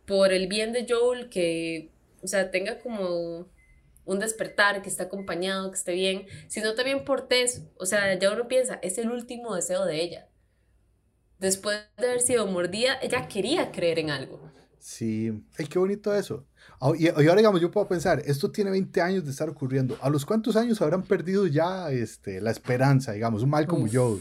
por 0.07 0.33
el 0.33 0.47
bien 0.49 0.73
de 0.73 0.87
Joel, 0.89 1.29
que, 1.31 1.91
o 2.23 2.27
sea, 2.27 2.51
tenga 2.51 2.79
como 2.81 3.49
un 4.05 4.19
despertar, 4.19 4.83
que 4.83 4.89
esté 4.89 5.03
acompañado, 5.03 5.71
que 5.71 5.77
esté 5.77 5.93
bien, 5.93 6.27
sino 6.49 6.75
también 6.75 7.05
por 7.05 7.29
Tess, 7.29 7.63
o 7.79 7.87
sea, 7.87 8.19
ya 8.19 8.33
uno 8.33 8.49
piensa, 8.49 8.79
es 8.83 8.99
el 8.99 9.11
último 9.11 9.55
deseo 9.55 9.85
de 9.85 10.03
ella. 10.03 10.27
después 11.39 11.79
de 11.97 12.07
haber 12.07 12.21
sido 12.21 12.47
mordida, 12.47 12.99
ella 13.01 13.27
quería 13.27 13.73
creer 13.73 13.99
en 13.99 14.11
algo. 14.11 14.41
Sí, 14.81 15.45
ay, 15.59 15.67
qué 15.67 15.79
bonito 15.79 16.15
eso. 16.15 16.47
Ah, 16.81 16.93
y, 16.99 17.09
ahora, 17.09 17.37
digamos, 17.37 17.61
yo 17.61 17.71
puedo 17.71 17.87
pensar, 17.87 18.23
esto 18.25 18.51
tiene 18.51 18.71
20 18.71 19.01
años 19.03 19.25
de 19.25 19.31
estar 19.31 19.49
ocurriendo. 19.49 19.99
¿A 20.01 20.09
los 20.09 20.25
cuántos 20.25 20.57
años 20.57 20.81
habrán 20.81 21.03
perdido 21.03 21.47
ya 21.47 21.91
este, 21.91 22.41
la 22.41 22.51
esperanza, 22.51 23.13
digamos, 23.13 23.43
un 23.43 23.51
mal 23.51 23.67
como 23.67 23.87
yo? 23.87 24.19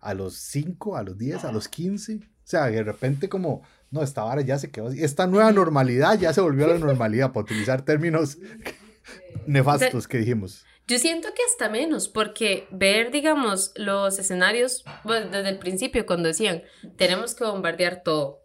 ¿A 0.00 0.14
los 0.14 0.36
5, 0.36 0.96
a 0.96 1.02
los 1.02 1.18
10, 1.18 1.44
a 1.44 1.52
los 1.52 1.68
15? 1.68 2.16
O 2.16 2.20
sea, 2.42 2.66
de 2.66 2.82
repente 2.82 3.28
como, 3.28 3.62
no, 3.90 4.02
esta 4.02 4.24
vara 4.24 4.40
ya 4.40 4.58
se 4.58 4.70
quedó 4.70 4.88
así. 4.88 5.04
Esta 5.04 5.26
nueva 5.26 5.52
normalidad 5.52 6.18
ya 6.18 6.32
se 6.32 6.40
volvió 6.40 6.64
a 6.64 6.68
la 6.68 6.78
normalidad, 6.86 7.32
para 7.32 7.44
utilizar 7.44 7.82
términos 7.82 8.38
nefastos 9.46 10.08
que 10.08 10.18
dijimos. 10.18 10.64
Yo 10.86 10.98
siento 10.98 11.28
que 11.34 11.42
hasta 11.48 11.68
menos, 11.68 12.08
porque 12.08 12.66
ver, 12.70 13.12
digamos, 13.12 13.72
los 13.76 14.18
escenarios, 14.18 14.84
bueno, 15.04 15.30
desde 15.30 15.50
el 15.50 15.58
principio, 15.58 16.04
cuando 16.04 16.28
decían, 16.28 16.64
tenemos 16.96 17.34
que 17.34 17.44
bombardear 17.44 18.02
todo. 18.02 18.42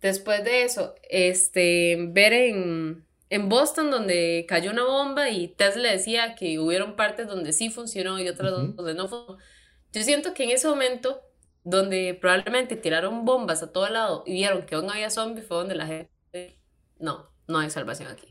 Después 0.00 0.42
de 0.42 0.64
eso, 0.64 0.94
este, 1.08 1.96
ver 2.10 2.32
en, 2.32 3.06
en 3.28 3.48
Boston 3.48 3.90
donde 3.90 4.46
cayó 4.48 4.72
una 4.72 4.84
bomba 4.84 5.30
y 5.30 5.48
Tesla 5.48 5.92
decía 5.92 6.34
que 6.34 6.58
hubieron 6.58 6.96
partes 6.96 7.28
donde 7.28 7.52
sí 7.52 7.70
funcionó 7.70 8.18
y 8.18 8.28
otras 8.28 8.50
donde 8.50 8.94
no 8.94 9.06
funcionó. 9.06 9.38
Yo 9.92 10.02
siento 10.02 10.34
que 10.34 10.44
en 10.44 10.50
ese 10.50 10.66
momento, 10.68 11.22
donde 11.62 12.18
probablemente 12.20 12.74
tiraron 12.76 13.24
bombas 13.24 13.62
a 13.62 13.72
todo 13.72 13.88
lado 13.88 14.24
y 14.26 14.32
vieron 14.32 14.62
que 14.62 14.74
aún 14.74 14.90
había 14.90 15.10
zombies, 15.10 15.46
fue 15.46 15.58
donde 15.58 15.76
la 15.76 15.86
gente, 15.86 16.58
no, 16.98 17.30
no 17.46 17.58
hay 17.58 17.70
salvación 17.70 18.10
aquí. 18.10 18.29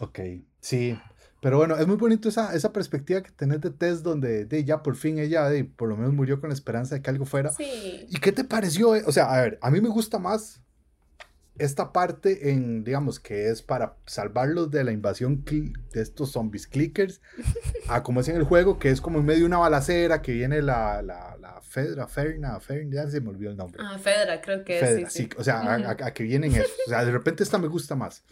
Ok, 0.00 0.18
sí, 0.60 0.98
pero 1.40 1.56
bueno, 1.56 1.76
es 1.76 1.86
muy 1.86 1.96
bonito 1.96 2.28
esa, 2.28 2.54
esa 2.54 2.72
perspectiva 2.72 3.22
que 3.22 3.30
tenés 3.30 3.60
de 3.60 3.70
Tess, 3.70 4.02
donde 4.02 4.44
de, 4.44 4.64
ya 4.64 4.82
por 4.82 4.96
fin 4.96 5.18
ella 5.18 5.48
de, 5.48 5.64
por 5.64 5.88
lo 5.88 5.96
menos 5.96 6.12
murió 6.12 6.40
con 6.40 6.50
la 6.50 6.54
esperanza 6.54 6.94
de 6.94 7.02
que 7.02 7.10
algo 7.10 7.24
fuera. 7.24 7.50
Sí. 7.52 8.06
¿Y 8.08 8.18
qué 8.20 8.32
te 8.32 8.44
pareció? 8.44 8.90
O 8.90 9.12
sea, 9.12 9.32
a 9.32 9.40
ver, 9.40 9.58
a 9.62 9.70
mí 9.70 9.80
me 9.80 9.88
gusta 9.88 10.18
más 10.18 10.60
esta 11.58 11.92
parte 11.92 12.50
en, 12.50 12.84
digamos, 12.84 13.20
que 13.20 13.48
es 13.48 13.62
para 13.62 13.96
salvarlos 14.06 14.70
de 14.70 14.84
la 14.84 14.92
invasión 14.92 15.44
de 15.44 16.00
estos 16.00 16.32
zombies 16.32 16.66
clickers, 16.66 17.20
a 17.88 18.02
como 18.02 18.20
es 18.20 18.28
en 18.28 18.36
el 18.36 18.44
juego, 18.44 18.78
que 18.78 18.90
es 18.90 19.00
como 19.00 19.18
en 19.18 19.26
medio 19.26 19.40
de 19.40 19.46
una 19.46 19.58
balacera, 19.58 20.22
que 20.22 20.32
viene 20.32 20.62
la, 20.62 21.02
la, 21.02 21.36
la 21.38 21.60
Fedra, 21.62 22.06
Ferna, 22.06 22.58
Ferna, 22.60 23.04
ya 23.04 23.10
se 23.10 23.20
me 23.20 23.30
olvidó 23.30 23.50
el 23.50 23.56
nombre. 23.56 23.82
Ah, 23.84 23.98
Fedra, 23.98 24.40
creo 24.40 24.64
que 24.64 24.80
es. 24.80 25.12
Sí, 25.12 25.24
sí. 25.24 25.30
o 25.36 25.44
sea, 25.44 25.74
a, 25.74 26.14
que 26.14 26.22
vienen 26.22 26.52
eso. 26.52 26.70
O 26.86 26.90
sea, 26.90 27.04
de 27.04 27.12
repente 27.12 27.42
esta 27.42 27.58
me 27.58 27.68
gusta 27.68 27.94
más. 27.94 28.24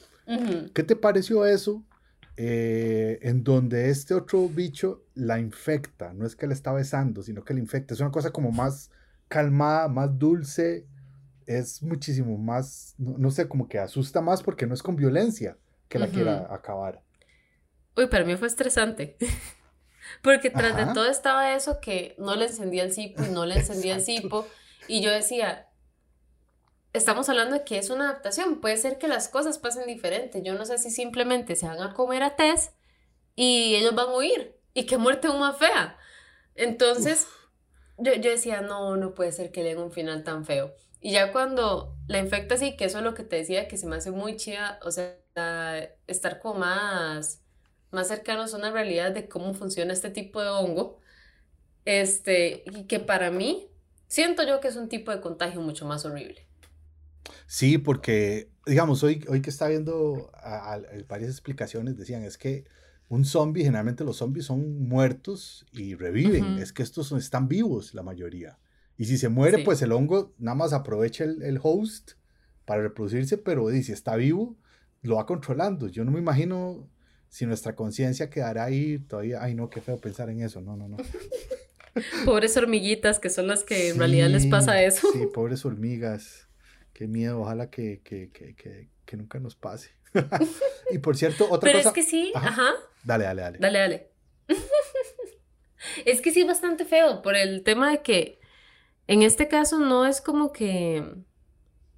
¿Qué 0.74 0.82
te 0.82 0.96
pareció 0.96 1.46
eso? 1.46 1.82
Eh, 2.36 3.18
en 3.22 3.42
donde 3.42 3.90
este 3.90 4.14
otro 4.14 4.48
bicho 4.48 5.02
la 5.14 5.40
infecta, 5.40 6.12
no 6.12 6.24
es 6.24 6.36
que 6.36 6.46
la 6.46 6.52
está 6.52 6.72
besando, 6.72 7.22
sino 7.22 7.42
que 7.44 7.54
la 7.54 7.60
infecta, 7.60 7.94
es 7.94 8.00
una 8.00 8.12
cosa 8.12 8.30
como 8.30 8.52
más 8.52 8.90
calmada, 9.26 9.88
más 9.88 10.18
dulce, 10.18 10.86
es 11.46 11.82
muchísimo 11.82 12.36
más, 12.36 12.94
no, 12.98 13.30
sé, 13.30 13.48
como 13.48 13.68
que 13.68 13.78
asusta 13.78 14.20
más 14.20 14.42
porque 14.42 14.66
no 14.66 14.74
es 14.74 14.82
con 14.82 14.96
violencia 14.96 15.56
que 15.88 15.98
la 15.98 16.08
quiera 16.08 16.46
acabar. 16.54 17.02
Uy, 17.96 18.06
para 18.06 18.24
mí 18.24 18.36
fue 18.36 18.46
estresante. 18.46 19.16
porque 20.22 20.50
tras 20.50 20.76
de 20.76 20.92
todo 20.92 21.10
estaba 21.10 21.54
eso 21.54 21.80
que 21.80 22.14
no 22.18 22.36
le 22.36 22.46
encendía 22.46 22.84
el 22.84 22.92
cipo 22.92 23.24
y 23.24 23.30
no 23.30 23.46
le 23.46 23.56
encendía 23.56 23.96
el 23.96 24.02
cipo. 24.02 24.46
Y 24.86 25.00
yo 25.00 25.10
decía, 25.10 25.67
estamos 26.98 27.28
hablando 27.28 27.54
de 27.54 27.64
que 27.64 27.78
es 27.78 27.90
una 27.90 28.10
adaptación. 28.10 28.60
Puede 28.60 28.76
ser 28.76 28.98
que 28.98 29.08
las 29.08 29.28
cosas 29.28 29.58
pasen 29.58 29.86
diferente. 29.86 30.42
Yo 30.42 30.54
no 30.54 30.64
sé 30.66 30.78
si 30.78 30.90
simplemente 30.90 31.56
se 31.56 31.66
van 31.66 31.80
a 31.80 31.94
comer 31.94 32.22
a 32.22 32.36
Tess 32.36 32.72
y 33.34 33.76
ellos 33.76 33.94
van 33.94 34.08
a 34.08 34.16
huir. 34.16 34.56
Y 34.74 34.84
qué 34.86 34.98
muerte 34.98 35.28
más 35.28 35.56
fea. 35.56 35.96
Entonces, 36.54 37.26
yo, 37.96 38.12
yo, 38.14 38.30
decía, 38.30 38.60
no, 38.60 38.96
no 38.96 39.14
puede 39.14 39.32
ser 39.32 39.50
que 39.52 39.62
le 39.62 39.70
den 39.70 39.78
un 39.78 39.92
final 39.92 40.24
tan 40.24 40.44
feo. 40.44 40.74
Y 41.00 41.12
ya 41.12 41.32
cuando 41.32 41.96
la 42.08 42.18
infecta 42.18 42.56
así, 42.56 42.76
que 42.76 42.84
eso 42.84 42.98
es 42.98 43.04
lo 43.04 43.14
que 43.14 43.22
te 43.22 43.36
decía, 43.36 43.68
que 43.68 43.76
se 43.76 43.86
me 43.86 43.96
hace 43.96 44.10
muy 44.10 44.36
chida, 44.36 44.80
o 44.82 44.90
sea, 44.90 45.16
estar 46.06 46.40
como 46.40 46.60
más, 46.60 47.42
más 47.90 48.08
cercanos 48.08 48.52
a 48.52 48.56
una 48.56 48.72
realidad 48.72 49.12
de 49.12 49.28
cómo 49.28 49.54
funciona 49.54 49.92
este 49.92 50.10
tipo 50.10 50.42
de 50.42 50.48
hongo. 50.48 51.00
Este, 51.84 52.64
y 52.66 52.84
que 52.84 52.98
para 53.00 53.30
mí, 53.30 53.70
siento 54.08 54.42
yo 54.42 54.60
que 54.60 54.68
es 54.68 54.76
un 54.76 54.88
tipo 54.88 55.12
de 55.12 55.20
contagio 55.20 55.60
mucho 55.60 55.86
más 55.86 56.04
horrible. 56.04 56.47
Sí, 57.46 57.78
porque, 57.78 58.50
digamos, 58.66 59.02
hoy, 59.02 59.24
hoy 59.28 59.42
que 59.42 59.50
está 59.50 59.68
viendo 59.68 60.30
varias 61.08 61.30
explicaciones, 61.30 61.96
decían, 61.96 62.22
es 62.22 62.38
que 62.38 62.64
un 63.08 63.24
zombie, 63.24 63.64
generalmente 63.64 64.04
los 64.04 64.18
zombies 64.18 64.46
son 64.46 64.86
muertos 64.86 65.66
y 65.72 65.94
reviven, 65.94 66.58
es 66.58 66.72
que 66.72 66.82
estos 66.82 67.10
están 67.12 67.48
vivos 67.48 67.94
la 67.94 68.02
mayoría. 68.02 68.58
Y 68.98 69.06
si 69.06 69.16
se 69.16 69.28
muere, 69.28 69.64
pues 69.64 69.80
el 69.82 69.92
hongo 69.92 70.34
nada 70.38 70.56
más 70.56 70.72
aprovecha 70.72 71.24
el, 71.24 71.58
host 71.62 72.12
para 72.64 72.82
reproducirse, 72.82 73.38
pero 73.38 73.70
si 73.70 73.92
está 73.92 74.16
vivo, 74.16 74.56
lo 75.02 75.16
va 75.16 75.26
controlando. 75.26 75.88
Yo 75.88 76.04
no 76.04 76.10
me 76.10 76.18
imagino 76.18 76.90
si 77.28 77.46
nuestra 77.46 77.76
conciencia 77.76 78.28
quedará 78.28 78.64
ahí 78.64 78.98
todavía. 78.98 79.42
Ay, 79.42 79.54
no, 79.54 79.70
qué 79.70 79.80
feo 79.80 79.98
pensar 79.98 80.28
en 80.30 80.42
eso. 80.42 80.60
No, 80.60 80.76
no, 80.76 80.88
no. 80.88 80.96
pobres 82.24 82.56
hormiguitas, 82.56 83.20
que 83.20 83.30
son 83.30 83.46
las 83.46 83.62
que 83.62 83.90
en 83.90 83.98
realidad 83.98 84.28
les 84.28 84.46
pasa 84.46 84.82
eso. 84.82 85.08
Sí, 85.12 85.26
pobres 85.32 85.64
hormigas. 85.64 86.47
Qué 86.98 87.06
miedo, 87.06 87.42
ojalá 87.42 87.70
que, 87.70 88.00
que, 88.02 88.28
que, 88.32 88.88
que 89.06 89.16
nunca 89.16 89.38
nos 89.38 89.54
pase. 89.54 89.90
y 90.90 90.98
por 90.98 91.16
cierto, 91.16 91.44
otra 91.44 91.70
cosa. 91.70 91.78
Pero 91.78 91.78
es 91.78 91.94
que 91.94 92.02
sí, 92.02 92.32
ajá. 92.34 92.72
Dale, 93.04 93.22
dale, 93.22 93.42
dale. 93.42 93.58
Dale, 93.60 93.78
dale. 93.78 94.10
es 96.04 96.20
que 96.20 96.32
sí 96.32 96.40
es 96.40 96.46
bastante 96.48 96.84
feo 96.84 97.22
por 97.22 97.36
el 97.36 97.62
tema 97.62 97.92
de 97.92 98.02
que 98.02 98.40
en 99.06 99.22
este 99.22 99.46
caso 99.46 99.78
no 99.78 100.06
es 100.06 100.20
como 100.20 100.52
que. 100.52 101.04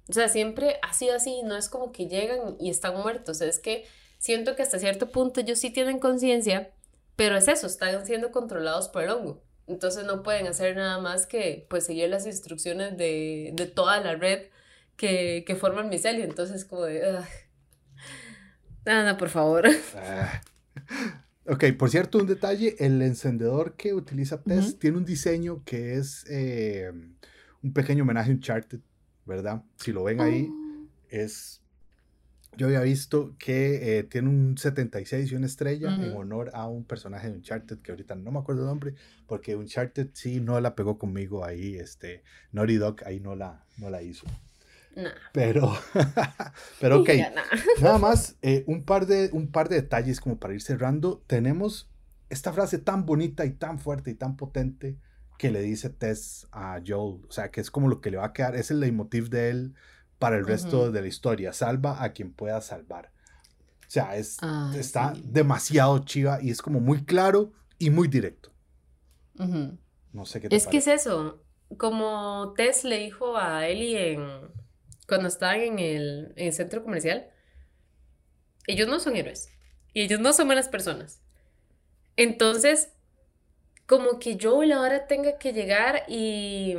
O 0.07 0.13
sea, 0.13 0.29
siempre 0.29 0.77
ha 0.83 0.93
sido 0.93 1.15
así, 1.15 1.41
no 1.41 1.57
es 1.57 1.67
como 1.67 1.91
que 1.91 2.05
llegan 2.05 2.55
y 2.59 2.69
están 2.69 2.95
muertos. 2.95 3.41
Es 3.41 3.57
que 3.57 3.87
siento 4.19 4.55
que 4.55 4.61
hasta 4.61 4.77
cierto 4.77 5.09
punto 5.09 5.39
ellos 5.39 5.57
sí 5.57 5.71
tienen 5.71 5.97
conciencia, 5.97 6.75
pero 7.15 7.35
es 7.35 7.47
eso, 7.47 7.65
están 7.65 8.05
siendo 8.05 8.31
controlados 8.31 8.87
por 8.87 9.01
el 9.01 9.09
hongo. 9.09 9.41
Entonces 9.65 10.05
no 10.05 10.21
pueden 10.21 10.45
hacer 10.45 10.75
nada 10.75 10.99
más 10.99 11.25
que 11.25 11.65
pues 11.71 11.87
seguir 11.87 12.07
las 12.09 12.27
instrucciones 12.27 12.97
de, 12.97 13.49
de 13.55 13.65
toda 13.65 13.99
la 13.99 14.13
red 14.13 14.51
que, 14.95 15.43
que 15.45 15.55
forman 15.55 15.89
micelio. 15.89 16.23
Entonces, 16.23 16.65
como 16.65 16.83
de. 16.83 17.19
Nada, 18.85 19.17
por 19.17 19.29
favor. 19.29 19.67
Ah. 19.95 20.41
Ok, 21.45 21.65
por 21.77 21.89
cierto, 21.89 22.19
un 22.19 22.27
detalle: 22.27 22.75
el 22.79 23.01
encendedor 23.01 23.75
que 23.75 23.93
utiliza 23.93 24.41
Tess 24.41 24.79
tiene 24.79 24.97
un 24.97 25.05
diseño 25.05 25.63
que 25.65 25.95
es 25.95 26.25
eh, 26.29 26.91
un 27.61 27.73
pequeño 27.73 28.03
homenaje 28.03 28.31
a 28.31 28.33
Uncharted, 28.33 28.79
¿verdad? 29.25 29.63
Si 29.77 29.91
lo 29.91 30.03
ven 30.03 30.21
ahí, 30.21 30.47
oh. 30.49 30.87
es. 31.09 31.61
Yo 32.57 32.67
había 32.67 32.81
visto 32.81 33.35
que 33.39 33.99
eh, 33.99 34.03
tiene 34.03 34.27
un 34.27 34.57
76 34.57 35.31
y 35.31 35.35
una 35.35 35.45
estrella 35.45 35.95
en 35.95 36.13
honor 36.13 36.51
a 36.53 36.67
un 36.67 36.83
personaje 36.83 37.29
de 37.29 37.37
Uncharted 37.37 37.79
que 37.79 37.91
ahorita 37.91 38.15
no 38.15 38.29
me 38.29 38.39
acuerdo 38.39 38.63
el 38.63 38.67
nombre, 38.67 38.93
porque 39.25 39.55
Uncharted 39.55 40.09
sí 40.13 40.41
no 40.41 40.59
la 40.59 40.75
pegó 40.75 40.99
conmigo 40.99 41.45
ahí, 41.45 41.77
este, 41.77 42.23
Naughty 42.51 42.75
Dog 42.75 43.03
ahí 43.05 43.21
no 43.21 43.35
la, 43.35 43.65
no 43.77 43.89
la 43.89 44.01
hizo. 44.01 44.27
Pero, 45.31 45.73
pero 46.79 47.01
ok. 47.01 47.09
Nada 47.81 47.97
más, 47.97 48.35
eh, 48.41 48.63
un, 48.67 48.83
par 48.83 49.05
de, 49.05 49.29
un 49.31 49.51
par 49.51 49.69
de 49.69 49.75
detalles 49.75 50.19
como 50.19 50.37
para 50.37 50.53
ir 50.53 50.61
cerrando. 50.61 51.23
Tenemos 51.27 51.89
esta 52.29 52.53
frase 52.53 52.77
tan 52.77 53.05
bonita 53.05 53.45
y 53.45 53.51
tan 53.51 53.79
fuerte 53.79 54.11
y 54.11 54.15
tan 54.15 54.37
potente 54.37 54.97
que 55.37 55.51
le 55.51 55.61
dice 55.61 55.89
Tess 55.89 56.47
a 56.51 56.79
Joel. 56.85 57.21
O 57.27 57.31
sea, 57.31 57.51
que 57.51 57.61
es 57.61 57.71
como 57.71 57.87
lo 57.87 58.01
que 58.01 58.11
le 58.11 58.17
va 58.17 58.27
a 58.27 58.33
quedar, 58.33 58.55
es 58.55 58.71
el 58.71 58.79
leitmotiv 58.79 59.29
de 59.29 59.49
él 59.49 59.75
para 60.19 60.37
el 60.37 60.45
resto 60.45 60.91
de 60.91 61.01
la 61.01 61.07
historia. 61.07 61.51
Salva 61.53 62.03
a 62.03 62.13
quien 62.13 62.31
pueda 62.31 62.61
salvar. 62.61 63.11
O 63.87 63.93
sea, 63.93 64.15
es, 64.15 64.37
está 64.75 65.13
demasiado 65.23 65.99
chiva 65.99 66.41
y 66.41 66.51
es 66.51 66.61
como 66.61 66.79
muy 66.79 67.03
claro 67.03 67.51
y 67.77 67.89
muy 67.89 68.07
directo. 68.07 68.51
No 70.13 70.25
sé 70.25 70.39
qué 70.39 70.49
te 70.49 70.55
Es 70.55 70.67
que 70.67 70.77
es 70.77 70.87
eso. 70.87 71.43
Como 71.77 72.53
Tess 72.55 72.83
le 72.83 72.99
dijo 72.99 73.37
a 73.37 73.67
Ellie 73.67 74.13
en, 74.13 74.21
cuando 75.11 75.27
estaban 75.27 75.59
en 75.59 75.79
el, 76.37 76.53
centro 76.53 76.85
comercial, 76.85 77.29
ellos 78.65 78.87
no 78.87 78.97
son 78.97 79.17
héroes 79.17 79.49
y 79.91 80.03
ellos 80.03 80.21
no 80.21 80.31
son 80.31 80.47
buenas 80.47 80.69
personas. 80.69 81.21
Entonces, 82.15 82.93
como 83.87 84.19
que 84.19 84.37
yo 84.37 84.61
ahora 84.73 85.07
tenga 85.07 85.37
que 85.37 85.51
llegar 85.51 86.05
y, 86.07 86.77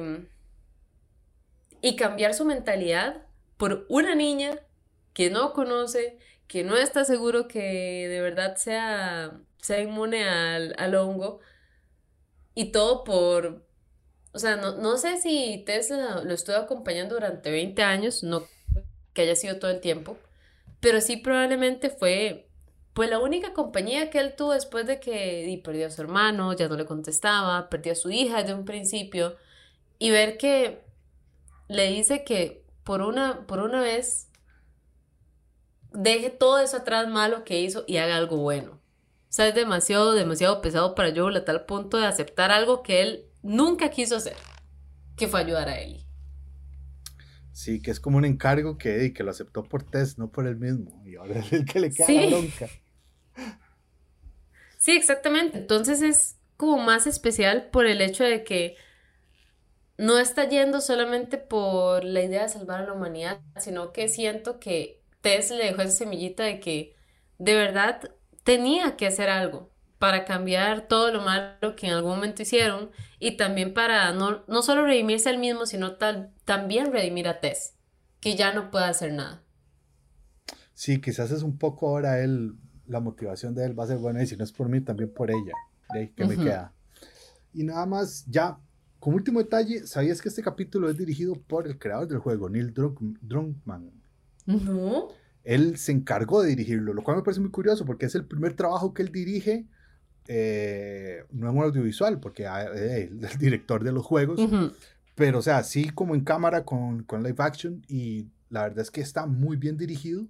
y 1.82 1.96
cambiar 1.96 2.32
su 2.32 2.46
mentalidad 2.46 3.26
por 3.58 3.84
una 3.90 4.14
niña 4.14 4.58
que 5.12 5.28
no 5.28 5.52
conoce, 5.52 6.16
que 6.46 6.64
no 6.64 6.78
está 6.78 7.04
seguro 7.04 7.48
que 7.48 8.08
de 8.08 8.22
verdad 8.22 8.56
sea, 8.56 9.42
sea 9.58 9.82
inmune 9.82 10.26
al, 10.26 10.74
al 10.78 10.94
hongo, 10.94 11.40
y 12.54 12.72
todo 12.72 13.04
por, 13.04 13.66
o 14.32 14.38
sea, 14.38 14.56
no, 14.56 14.96
sé 14.96 15.18
si 15.18 15.62
Tesla 15.66 16.22
lo 16.24 16.32
estuvo 16.32 16.56
acompañando 16.56 17.14
durante 17.14 17.50
20 17.50 17.82
años, 17.82 18.22
no 18.22 18.44
que 19.12 19.22
haya 19.22 19.36
sido 19.36 19.58
todo 19.58 19.70
el 19.70 19.80
tiempo, 19.80 20.16
pero 20.80 21.00
sí 21.02 21.18
probablemente 21.18 21.90
fue 21.90 22.48
pues 22.94 23.10
la 23.10 23.18
única 23.18 23.52
compañía 23.52 24.10
que 24.10 24.18
él 24.18 24.34
tuvo 24.36 24.52
después 24.52 24.86
de 24.86 25.00
que 25.00 25.60
perdió 25.64 25.86
a 25.86 25.90
su 25.90 26.00
hermano, 26.00 26.52
ya 26.54 26.68
no 26.68 26.76
le 26.76 26.86
contestaba, 26.86 27.68
perdió 27.68 27.92
a 27.92 27.96
su 27.96 28.10
hija 28.10 28.38
desde 28.38 28.54
un 28.54 28.64
principio 28.64 29.36
y 29.98 30.10
ver 30.10 30.38
que 30.38 30.82
le 31.68 31.90
dice 31.90 32.24
que 32.24 32.64
por 32.84 33.02
una, 33.02 33.46
por 33.46 33.60
una 33.60 33.80
vez 33.80 34.28
deje 35.92 36.30
todo 36.30 36.58
eso 36.58 36.78
atrás 36.78 37.08
malo 37.08 37.44
que 37.44 37.60
hizo 37.60 37.84
y 37.86 37.98
haga 37.98 38.16
algo 38.16 38.38
bueno. 38.38 38.72
O 38.72 39.34
sea, 39.34 39.48
es 39.48 39.54
demasiado, 39.54 40.12
demasiado 40.12 40.60
pesado 40.60 40.94
para 40.94 41.14
Joel 41.14 41.36
a 41.36 41.44
tal 41.44 41.64
punto 41.64 41.96
de 41.96 42.06
aceptar 42.06 42.50
algo 42.50 42.82
que 42.82 43.02
él 43.02 43.31
nunca 43.42 43.90
quiso 43.90 44.16
hacer, 44.16 44.36
que 45.16 45.28
fue 45.28 45.40
ayudar 45.40 45.68
a 45.68 45.80
Ellie. 45.80 46.06
Sí, 47.52 47.82
que 47.82 47.90
es 47.90 48.00
como 48.00 48.16
un 48.18 48.24
encargo 48.24 48.78
que, 48.78 49.12
que 49.12 49.22
lo 49.22 49.30
aceptó 49.30 49.62
por 49.64 49.82
Tess, 49.84 50.18
no 50.18 50.30
por 50.32 50.46
él 50.46 50.56
mismo. 50.56 51.02
Y 51.06 51.16
ahora 51.16 51.40
es 51.40 51.52
el 51.52 51.64
que 51.66 51.80
le 51.80 51.92
queda 51.92 52.10
la 52.10 52.26
bronca. 52.26 52.68
Sí, 54.78 54.92
exactamente. 54.92 55.58
Entonces 55.58 56.02
es 56.02 56.38
como 56.56 56.78
más 56.78 57.06
especial 57.06 57.70
por 57.70 57.86
el 57.86 58.00
hecho 58.00 58.24
de 58.24 58.44
que 58.44 58.76
no 59.98 60.18
está 60.18 60.48
yendo 60.48 60.80
solamente 60.80 61.38
por 61.38 62.04
la 62.04 62.22
idea 62.22 62.42
de 62.44 62.48
salvar 62.48 62.82
a 62.82 62.86
la 62.86 62.92
humanidad, 62.94 63.40
sino 63.58 63.92
que 63.92 64.08
siento 64.08 64.58
que 64.58 65.02
Tess 65.20 65.50
le 65.50 65.64
dejó 65.64 65.82
esa 65.82 65.92
semillita 65.92 66.44
de 66.44 66.60
que 66.60 66.96
de 67.38 67.54
verdad 67.54 68.00
tenía 68.44 68.96
que 68.96 69.06
hacer 69.06 69.30
algo 69.30 69.71
para 70.02 70.24
cambiar 70.24 70.88
todo 70.88 71.12
lo 71.12 71.22
malo 71.22 71.76
que 71.76 71.86
en 71.86 71.92
algún 71.92 72.16
momento 72.16 72.42
hicieron 72.42 72.90
y 73.20 73.36
también 73.36 73.72
para 73.72 74.12
no, 74.12 74.42
no 74.48 74.62
solo 74.62 74.84
redimirse 74.84 75.28
al 75.28 75.38
mismo, 75.38 75.64
sino 75.64 75.96
también 76.44 76.90
redimir 76.90 77.28
a 77.28 77.38
Tess, 77.38 77.74
que 78.18 78.34
ya 78.34 78.52
no 78.52 78.72
puede 78.72 78.86
hacer 78.86 79.12
nada. 79.12 79.44
Sí, 80.74 81.00
quizás 81.00 81.30
es 81.30 81.44
un 81.44 81.56
poco 81.56 81.88
ahora 81.88 82.18
él, 82.18 82.56
la 82.88 82.98
motivación 82.98 83.54
de 83.54 83.64
él 83.64 83.78
va 83.78 83.84
a 83.84 83.86
ser 83.86 83.98
buena 83.98 84.20
y 84.20 84.26
si 84.26 84.36
no 84.36 84.42
es 84.42 84.50
por 84.50 84.68
mí, 84.68 84.80
también 84.80 85.14
por 85.14 85.30
ella, 85.30 85.52
de 85.94 86.12
que 86.12 86.24
me 86.24 86.36
queda. 86.36 86.72
Y 87.54 87.62
nada 87.62 87.86
más, 87.86 88.26
ya, 88.26 88.58
como 88.98 89.14
último 89.14 89.38
detalle, 89.38 89.86
¿sabías 89.86 90.20
que 90.20 90.30
este 90.30 90.42
capítulo 90.42 90.90
es 90.90 90.98
dirigido 90.98 91.40
por 91.46 91.68
el 91.68 91.78
creador 91.78 92.08
del 92.08 92.18
juego, 92.18 92.50
Neil 92.50 92.74
Druckmann? 92.74 93.92
No. 94.46 95.10
Él 95.44 95.76
se 95.76 95.92
encargó 95.92 96.42
de 96.42 96.48
dirigirlo, 96.48 96.92
lo 96.92 97.04
cual 97.04 97.18
me 97.18 97.22
parece 97.22 97.40
muy 97.40 97.52
curioso 97.52 97.84
porque 97.84 98.06
es 98.06 98.16
el 98.16 98.24
primer 98.24 98.54
trabajo 98.54 98.92
que 98.92 99.02
él 99.02 99.12
dirige, 99.12 99.68
eh, 100.28 101.24
no 101.30 101.50
en 101.50 101.58
audiovisual, 101.58 102.20
porque 102.20 102.46
ah, 102.46 102.64
eh, 102.74 103.10
es 103.22 103.32
el 103.32 103.38
director 103.38 103.82
de 103.84 103.92
los 103.92 104.04
juegos, 104.04 104.40
pero 105.14 105.38
o 105.38 105.42
sea, 105.42 105.62
sí 105.62 105.90
como 105.90 106.14
en 106.14 106.22
cámara 106.22 106.64
con, 106.64 107.02
con 107.02 107.22
live 107.22 107.36
action 107.38 107.82
y 107.88 108.28
la 108.50 108.62
verdad 108.62 108.80
es 108.80 108.90
que 108.90 109.00
está 109.00 109.26
muy 109.26 109.56
bien 109.56 109.76
dirigido, 109.76 110.26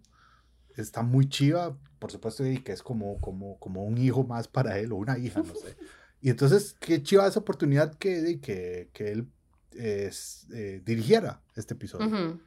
está 0.77 1.03
muy 1.03 1.29
chiva, 1.29 1.77
por 1.99 2.11
supuesto, 2.11 2.47
y 2.47 2.59
que 2.59 2.73
es 2.73 2.83
como, 2.83 3.21
como, 3.21 3.59
como 3.59 3.85
un 3.85 3.99
hijo 3.99 4.25
más 4.25 4.49
para 4.49 4.79
él 4.79 4.93
o 4.93 4.97
una 4.97 5.19
hija, 5.19 5.41
no 5.41 5.55
sé. 5.55 5.77
Y 6.25 6.31
entonces, 6.31 6.77
qué 6.79 7.03
chiva 7.03 7.27
esa 7.27 7.41
oportunidad 7.41 7.95
que, 7.95 8.39
que, 8.41 8.91
que 8.93 9.11
él 9.11 9.27
eh, 9.73 10.81
dirigiera 10.85 11.43
este 11.57 11.75
episodio. 11.75 12.39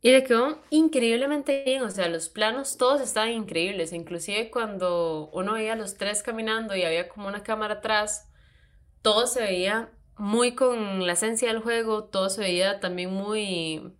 Y 0.00 0.12
le 0.12 0.22
quedó 0.24 0.62
increíblemente 0.70 1.64
bien, 1.64 1.82
o 1.82 1.90
sea, 1.90 2.08
los 2.08 2.28
planos 2.28 2.76
todos 2.76 3.00
estaban 3.00 3.30
increíbles, 3.32 3.92
inclusive 3.92 4.50
cuando 4.50 5.28
uno 5.32 5.54
veía 5.54 5.72
a 5.72 5.76
los 5.76 5.96
tres 5.96 6.22
caminando 6.22 6.76
y 6.76 6.84
había 6.84 7.08
como 7.08 7.26
una 7.28 7.42
cámara 7.42 7.74
atrás, 7.74 8.30
todo 9.02 9.26
se 9.26 9.42
veía 9.42 9.92
muy 10.16 10.54
con 10.54 11.06
la 11.06 11.14
esencia 11.14 11.48
del 11.48 11.60
juego, 11.62 12.04
todo 12.04 12.30
se 12.30 12.42
veía 12.42 12.80
también 12.80 13.12
muy, 13.12 13.94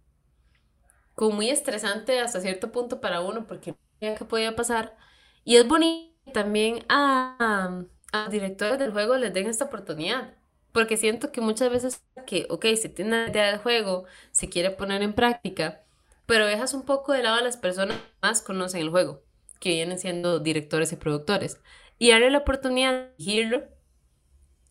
como 1.14 1.36
muy 1.36 1.50
estresante 1.50 2.20
hasta 2.20 2.40
cierto 2.40 2.70
punto 2.72 3.00
para 3.00 3.20
uno 3.20 3.46
porque 3.46 3.72
no 3.72 3.78
sabía 4.00 4.14
qué 4.16 4.24
podía 4.24 4.56
pasar. 4.56 4.96
Y 5.44 5.56
es 5.56 5.66
bonito 5.66 6.14
también 6.32 6.84
a, 6.88 7.84
a 8.12 8.22
los 8.24 8.30
directores 8.30 8.78
del 8.78 8.92
juego 8.92 9.16
les 9.16 9.32
den 9.32 9.46
esta 9.46 9.64
oportunidad, 9.66 10.34
porque 10.72 10.96
siento 10.96 11.32
que 11.32 11.40
muchas 11.40 11.70
veces 11.70 12.04
que, 12.26 12.46
ok, 12.50 12.66
se 12.80 12.88
tiene 12.88 13.10
una 13.22 13.30
idea 13.30 13.46
del 13.46 13.58
juego, 13.58 14.04
se 14.30 14.48
quiere 14.48 14.70
poner 14.70 15.02
en 15.02 15.14
práctica, 15.14 15.84
pero 16.28 16.46
dejas 16.46 16.74
un 16.74 16.82
poco 16.82 17.14
de 17.14 17.22
lado 17.22 17.36
a 17.36 17.42
las 17.42 17.56
personas 17.56 17.96
que 17.96 18.02
más 18.20 18.42
conocen 18.42 18.82
el 18.82 18.90
juego, 18.90 19.22
que 19.60 19.70
vienen 19.70 19.98
siendo 19.98 20.40
directores 20.40 20.92
y 20.92 20.96
productores. 20.96 21.58
Y 21.98 22.10
darle 22.10 22.30
la 22.30 22.38
oportunidad 22.38 22.92
de 22.92 23.14
dirigirlo 23.16 23.64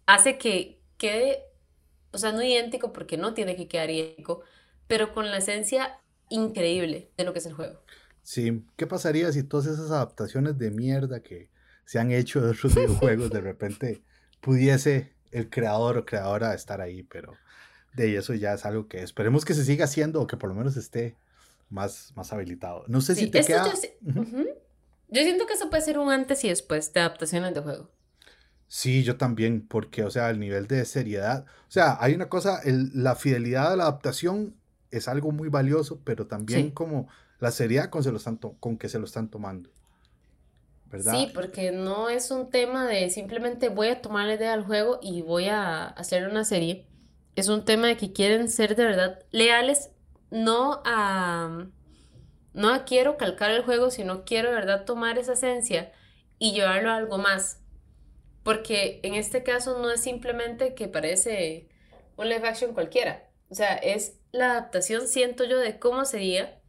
hace 0.06 0.38
que 0.38 0.80
quede, 0.98 1.40
o 2.12 2.20
sea, 2.20 2.32
no 2.32 2.44
idéntico 2.44 2.94
porque 2.94 3.18
no 3.18 3.34
tiene 3.34 3.56
que 3.56 3.68
quedar 3.68 3.90
idéntico, 3.90 4.44
pero 4.86 5.16
con 5.16 5.32
la 5.32 5.38
esencia 5.38 6.00
increíble 6.30 7.10
de 7.18 7.24
lo 7.24 7.34
que 7.34 7.40
es 7.40 7.48
el 7.48 7.54
juego. 7.54 7.82
Sí, 8.22 8.64
¿qué 8.76 8.86
pasaría 8.86 9.32
si 9.32 9.42
todas 9.42 9.66
esas 9.66 9.90
adaptaciones 9.90 10.60
de 10.60 10.70
mierda 10.70 11.22
que 11.22 11.50
se 11.86 11.98
han 11.98 12.12
hecho 12.12 12.40
de 12.40 12.52
otros 12.52 12.76
videojuegos 12.76 13.32
de 13.32 13.42
repente 13.42 14.04
pudiese 14.42 15.16
el 15.32 15.50
creador 15.50 15.98
o 15.98 16.06
creadora 16.06 16.54
estar 16.54 16.82
ahí? 16.82 17.02
Pero 17.02 17.34
de 17.96 18.16
eso 18.16 18.36
ya 18.36 18.54
es 18.54 18.64
algo 18.64 18.88
que 18.88 19.02
esperemos 19.02 19.44
que 19.44 19.56
se 19.56 19.66
siga 19.66 19.86
haciendo 19.86 20.22
o 20.22 20.28
que 20.28 20.38
por 20.38 20.50
lo 20.50 20.56
menos 20.56 20.78
esté 20.78 21.16
más, 21.70 22.14
más 22.16 22.32
habilitado. 22.34 22.84
No 22.88 23.02
sé 23.02 23.16
si 23.16 23.28
te 23.28 23.44
queda... 23.44 23.66
Yo, 25.10 25.24
siento 25.24 25.46
que 25.46 25.54
eso 25.54 25.70
puede 25.70 25.84
ser 25.84 26.00
un 26.00 26.12
antes 26.12 26.44
y 26.44 26.50
después 26.50 26.92
de 26.92 27.00
adaptaciones 27.00 27.54
de 27.54 27.62
juego. 27.62 27.90
Sí, 28.68 29.04
yo 29.04 29.16
también, 29.16 29.66
porque, 29.66 30.04
o 30.04 30.12
sea, 30.12 30.30
el 30.30 30.40
nivel 30.40 30.68
de 30.68 30.84
seriedad, 30.84 31.46
o 31.46 31.72
sea, 31.72 31.98
hay 32.02 32.14
una 32.14 32.28
cosa, 32.28 32.60
el, 32.66 32.92
la 32.94 33.16
fidelidad 33.16 33.72
a 33.72 33.76
la 33.78 33.84
adaptación 33.84 34.56
es 34.92 35.08
algo 35.08 35.32
muy 35.32 35.48
valioso, 35.48 36.02
pero 36.04 36.28
también 36.28 36.72
como 36.72 37.08
la 37.40 37.52
seriedad 37.52 37.90
con, 37.90 38.04
se 38.04 38.12
lo 38.12 38.18
están 38.18 38.36
con 38.38 38.78
que 38.78 38.90
se 38.90 39.00
lo 39.00 39.06
están 39.06 39.30
tomando. 39.30 39.70
¿verdad? 40.90 41.14
Sí, 41.14 41.32
porque 41.34 41.72
no 41.72 42.10
es 42.10 42.32
un 42.32 42.50
tema 42.50 42.88
de 42.88 43.10
simplemente 43.10 43.70
voy 43.70 43.90
a 43.90 44.02
tomar 44.02 44.28
la 44.28 44.36
idea 44.36 44.52
del 44.52 44.64
juego 44.64 45.00
y 45.02 45.22
voy 45.22 45.48
a 45.48 45.86
hacer 45.86 46.28
una 46.28 46.46
serie. 46.46 46.86
Es 47.36 47.50
un 47.50 47.66
tema 47.66 47.88
de 47.88 47.98
que 47.98 48.14
quieren 48.14 48.50
ser 48.50 48.76
de 48.76 48.86
verdad 48.86 49.20
leales 49.32 49.92
no 50.32 50.82
a, 50.86 51.68
no 52.54 52.86
quiero 52.86 53.18
calcar 53.18 53.52
el 53.52 53.64
juego, 53.64 53.92
sino 53.92 54.26
quiero, 54.26 54.52
¿verdad?, 54.52 54.86
tomar 54.86 55.18
esa 55.18 55.34
esencia 55.34 55.92
y 56.40 56.54
llevarlo 56.54 56.90
a 56.90 56.96
algo 56.96 57.18
más. 57.18 57.62
Porque 58.44 59.00
en 59.04 59.14
este 59.14 59.44
caso 59.44 59.80
no 59.80 59.92
es 59.92 60.02
simplemente 60.02 60.74
que 60.74 60.88
parece 60.88 61.70
un 62.16 62.30
live 62.30 62.48
action 62.48 62.74
cualquiera. 62.74 63.30
O 63.50 63.56
sea, 63.56 63.76
es 63.76 64.20
la 64.32 64.52
adaptación, 64.52 65.08
siento 65.08 65.46
yo, 65.46 65.58
de 65.58 65.80
cómo 65.80 66.06
sería 66.06 66.62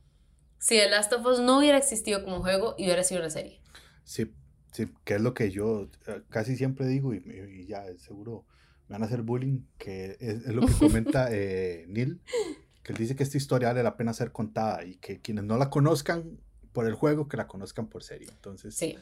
si 0.58 0.76
The 0.76 0.90
Last 0.90 1.12
of 1.12 1.24
Us 1.26 1.40
no 1.40 1.58
hubiera 1.58 1.78
existido 1.78 2.22
como 2.24 2.40
juego 2.40 2.74
y 2.78 2.84
hubiera 2.84 3.04
sido 3.04 3.20
una 3.20 3.30
serie. 3.30 3.60
Sí, 4.04 4.32
sí, 4.72 4.88
que 5.04 5.14
es 5.14 5.20
lo 5.20 5.34
que 5.34 5.50
yo 5.50 5.88
eh, 6.06 6.22
casi 6.28 6.56
siempre 6.56 6.86
digo 6.86 7.14
y, 7.14 7.66
ya 7.66 7.84
seguro 7.98 8.46
me 8.88 8.94
van 8.94 9.02
a 9.02 9.06
hacer 9.06 9.22
bullying, 9.22 9.60
que 9.76 10.16
es, 10.20 10.46
lo 10.46 10.66
que 10.66 10.72
comenta 10.78 11.28
eh, 11.30 11.86
Neil, 11.88 12.20
que 12.88 12.94
él 12.94 12.98
dice 12.98 13.14
que 13.14 13.22
esta 13.22 13.36
historia 13.36 13.68
vale 13.68 13.82
la 13.82 13.98
pena 13.98 14.14
ser 14.14 14.32
contada 14.32 14.82
y 14.82 14.96
que 14.96 15.20
quienes 15.20 15.44
no 15.44 15.58
la 15.58 15.68
conozcan 15.68 16.40
por 16.72 16.86
el 16.86 16.94
juego, 16.94 17.28
que 17.28 17.36
la 17.36 17.46
conozcan 17.46 17.86
por 17.86 18.02
serie. 18.02 18.28
Entonces, 18.30 18.74
sí. 18.76 18.96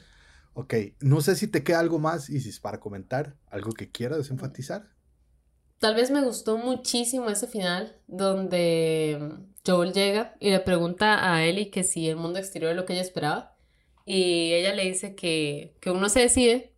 ok, 0.54 0.74
no 0.98 1.20
sé 1.20 1.36
si 1.36 1.46
te 1.46 1.62
queda 1.62 1.78
algo 1.78 2.00
más 2.00 2.28
y 2.28 2.40
si 2.40 2.48
es 2.48 2.58
para 2.58 2.80
comentar, 2.80 3.36
algo 3.48 3.70
que 3.70 3.92
quieras 3.92 4.28
enfatizar. 4.30 4.88
Tal 5.78 5.94
vez 5.94 6.10
me 6.10 6.20
gustó 6.20 6.58
muchísimo 6.58 7.30
ese 7.30 7.46
final 7.46 7.96
donde 8.08 9.38
Joel 9.64 9.92
llega 9.92 10.34
y 10.40 10.50
le 10.50 10.58
pregunta 10.58 11.32
a 11.32 11.44
Ellie 11.44 11.70
que 11.70 11.84
si 11.84 12.08
el 12.08 12.16
mundo 12.16 12.40
exterior 12.40 12.72
es 12.72 12.76
lo 12.76 12.86
que 12.86 12.94
ella 12.94 13.02
esperaba 13.02 13.54
y 14.04 14.52
ella 14.52 14.74
le 14.74 14.82
dice 14.82 15.14
que, 15.14 15.76
que 15.80 15.92
uno 15.92 16.08
se 16.08 16.18
decide, 16.18 16.72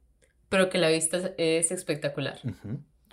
pero 0.51 0.68
que 0.68 0.77
la 0.77 0.90
vista 0.90 1.33
es 1.38 1.71
espectacular. 1.71 2.38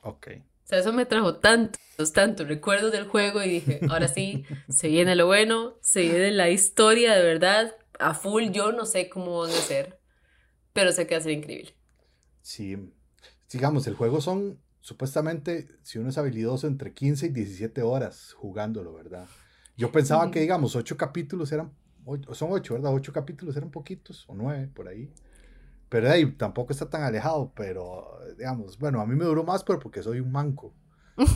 Ok. 0.04 0.32
O 0.66 0.68
sea, 0.68 0.80
eso 0.80 0.92
me 0.94 1.06
trajo 1.06 1.36
tantos, 1.36 2.12
tantos 2.12 2.48
recuerdos 2.48 2.92
del 2.92 3.08
juego 3.08 3.44
y 3.44 3.50
dije, 3.50 3.82
ahora 3.88 4.08
sí, 4.08 4.46
se 4.68 4.88
viene 4.88 5.16
lo 5.16 5.28
bueno, 5.28 5.76
se 5.82 6.02
viene 6.02 6.32
la 6.32 6.50
historia 6.50 7.14
de 7.14 7.24
verdad, 7.24 7.76
a 8.00 8.16
full, 8.16 8.50
yo 8.50 8.72
no 8.72 8.86
sé 8.86 9.08
cómo 9.08 9.42
van 9.42 9.52
a 9.52 9.54
ser, 9.54 10.00
pero 10.74 10.92
sé 10.92 11.06
que 11.06 11.14
va 11.14 11.20
a 11.20 11.24
ser 11.24 11.34
increíble. 11.34 11.76
Sí, 12.42 12.78
digamos, 13.52 13.86
el 13.86 13.94
juego 13.94 14.22
son 14.22 14.60
supuestamente, 14.80 15.68
si 15.84 16.00
uno 16.00 16.10
es 16.10 16.18
habilidoso, 16.18 16.66
entre 16.66 16.94
15 16.94 17.28
y 17.28 17.30
17 17.30 17.84
horas 17.84 18.34
jugándolo, 18.34 18.92
¿verdad? 18.94 19.28
Yo 19.78 19.92
pensaba 19.92 20.32
que, 20.32 20.40
digamos, 20.40 20.76
ocho 20.76 20.98
capítulos 20.98 21.52
eran, 21.52 21.74
son 22.34 22.52
ocho, 22.52 22.74
¿verdad? 22.74 22.92
Ocho 22.92 23.14
capítulos 23.14 23.56
eran 23.56 23.70
poquitos, 23.70 24.26
o 24.28 24.34
nueve, 24.34 24.68
por 24.74 24.88
ahí. 24.88 25.12
Pero 25.96 26.12
ahí 26.12 26.30
tampoco 26.34 26.74
está 26.74 26.90
tan 26.90 27.04
alejado, 27.04 27.54
pero 27.56 28.20
digamos, 28.38 28.78
bueno, 28.78 29.00
a 29.00 29.06
mí 29.06 29.16
me 29.16 29.24
duró 29.24 29.46
más, 29.46 29.64
pero 29.64 29.80
porque 29.80 30.04
soy 30.04 30.20
un 30.20 30.30
manco, 30.30 30.74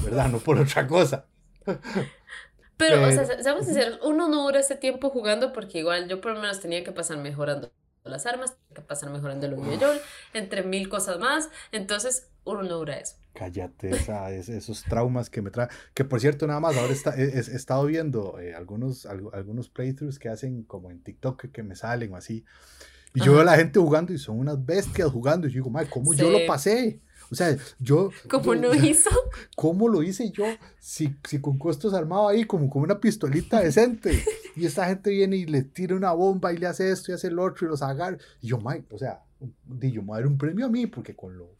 ¿verdad? 0.04 0.28
no 0.28 0.40
por 0.40 0.60
otra 0.60 0.86
cosa. 0.86 1.28
Pero, 2.76 3.08
o 3.08 3.12
sea, 3.12 3.26
seamos 3.42 3.66
sinceros, 3.66 4.00
uno 4.04 4.28
no 4.28 4.44
dura 4.44 4.60
ese 4.60 4.76
tiempo 4.76 5.10
jugando 5.10 5.54
porque 5.54 5.80
igual 5.80 6.10
yo 6.10 6.20
por 6.20 6.34
lo 6.34 6.42
menos 6.42 6.60
tenía 6.60 6.84
que 6.84 6.92
pasar 6.92 7.18
mejorando 7.18 7.72
las 8.04 8.26
armas, 8.26 8.58
tenía 8.58 8.76
que 8.76 8.82
pasar 8.82 9.10
mejorando 9.12 9.46
el 9.46 9.56
videojuegos, 9.56 10.02
entre 10.34 10.64
mil 10.64 10.90
cosas 10.90 11.20
más, 11.20 11.50
entonces 11.72 12.30
uno 12.44 12.64
no 12.64 12.78
dura 12.80 12.98
eso. 12.98 13.16
Cállate, 13.34 13.92
esos 14.38 14.84
traumas 14.84 15.30
que 15.30 15.42
me 15.42 15.52
traen. 15.52 15.70
Que 15.94 16.04
por 16.04 16.20
cierto, 16.20 16.48
nada 16.48 16.60
más, 16.60 16.76
ahora 16.76 16.94
he, 17.16 17.40
estado 17.40 17.86
viendo 17.86 18.40
eh, 18.40 18.54
algunos, 18.56 19.06
algunos 19.06 19.70
playthroughs 19.70 20.20
que 20.20 20.28
hacen 20.28 20.64
como 20.64 20.92
en 20.92 21.02
TikTok 21.02 21.46
que 21.52 21.64
me 21.64 21.78
salen 21.78 22.12
o 22.12 22.18
así. 22.18 22.44
Y 23.14 23.22
yo 23.22 23.34
veo 23.34 23.42
a 23.42 23.46
la 23.46 23.56
gente 23.56 23.80
jugando 23.80 24.14
y 24.14 24.18
son 24.18 24.40
unas 24.40 24.64
bestias 24.64 25.10
jugando. 25.12 25.48
Y 25.48 25.52
yo 25.52 25.56
digo, 25.56 25.70
madre, 25.70 25.90
¿cómo 25.90 26.14
yo 26.14 26.30
lo 26.30 26.40
pasé? 26.46 27.00
O 27.32 27.36
sea, 27.36 27.56
yo... 27.80 28.12
¿Cómo 28.30 28.54
lo 28.56 28.74
hizo? 28.86 29.10
¿Cómo 29.56 29.88
lo 29.88 30.04
hice 30.04 30.32
yo? 30.32 30.46
Si, 30.80 31.16
si 31.28 31.40
con 31.40 31.58
costos 31.58 31.94
armado 31.94 32.28
ahí 32.28 32.44
como 32.46 32.70
con 32.70 32.82
una 32.82 33.00
pistolita 33.00 33.62
decente. 33.62 34.24
Y 34.56 34.66
esta 34.66 34.86
gente 34.88 35.12
viene 35.12 35.38
y 35.38 35.46
le 35.46 35.64
tira 35.64 35.96
una 35.96 36.12
bomba 36.14 36.54
y 36.54 36.58
le 36.58 36.68
hace 36.68 36.92
esto 36.92 37.12
y 37.12 37.16
hace 37.16 37.28
el 37.28 37.40
otro 37.40 37.68
y 37.68 37.70
los 37.70 37.82
agarra. 37.82 38.18
Y 38.42 38.48
yo, 38.48 38.60
Mike, 38.60 38.86
o 38.92 38.98
sea, 38.98 39.22
di 39.66 39.92
yo 39.92 40.02
me 40.04 40.14
dar 40.14 40.28
un 40.28 40.38
premio 40.38 40.66
a 40.66 40.70
mí 40.70 40.86
porque 40.88 41.16
con 41.16 41.38
lo 41.38 41.56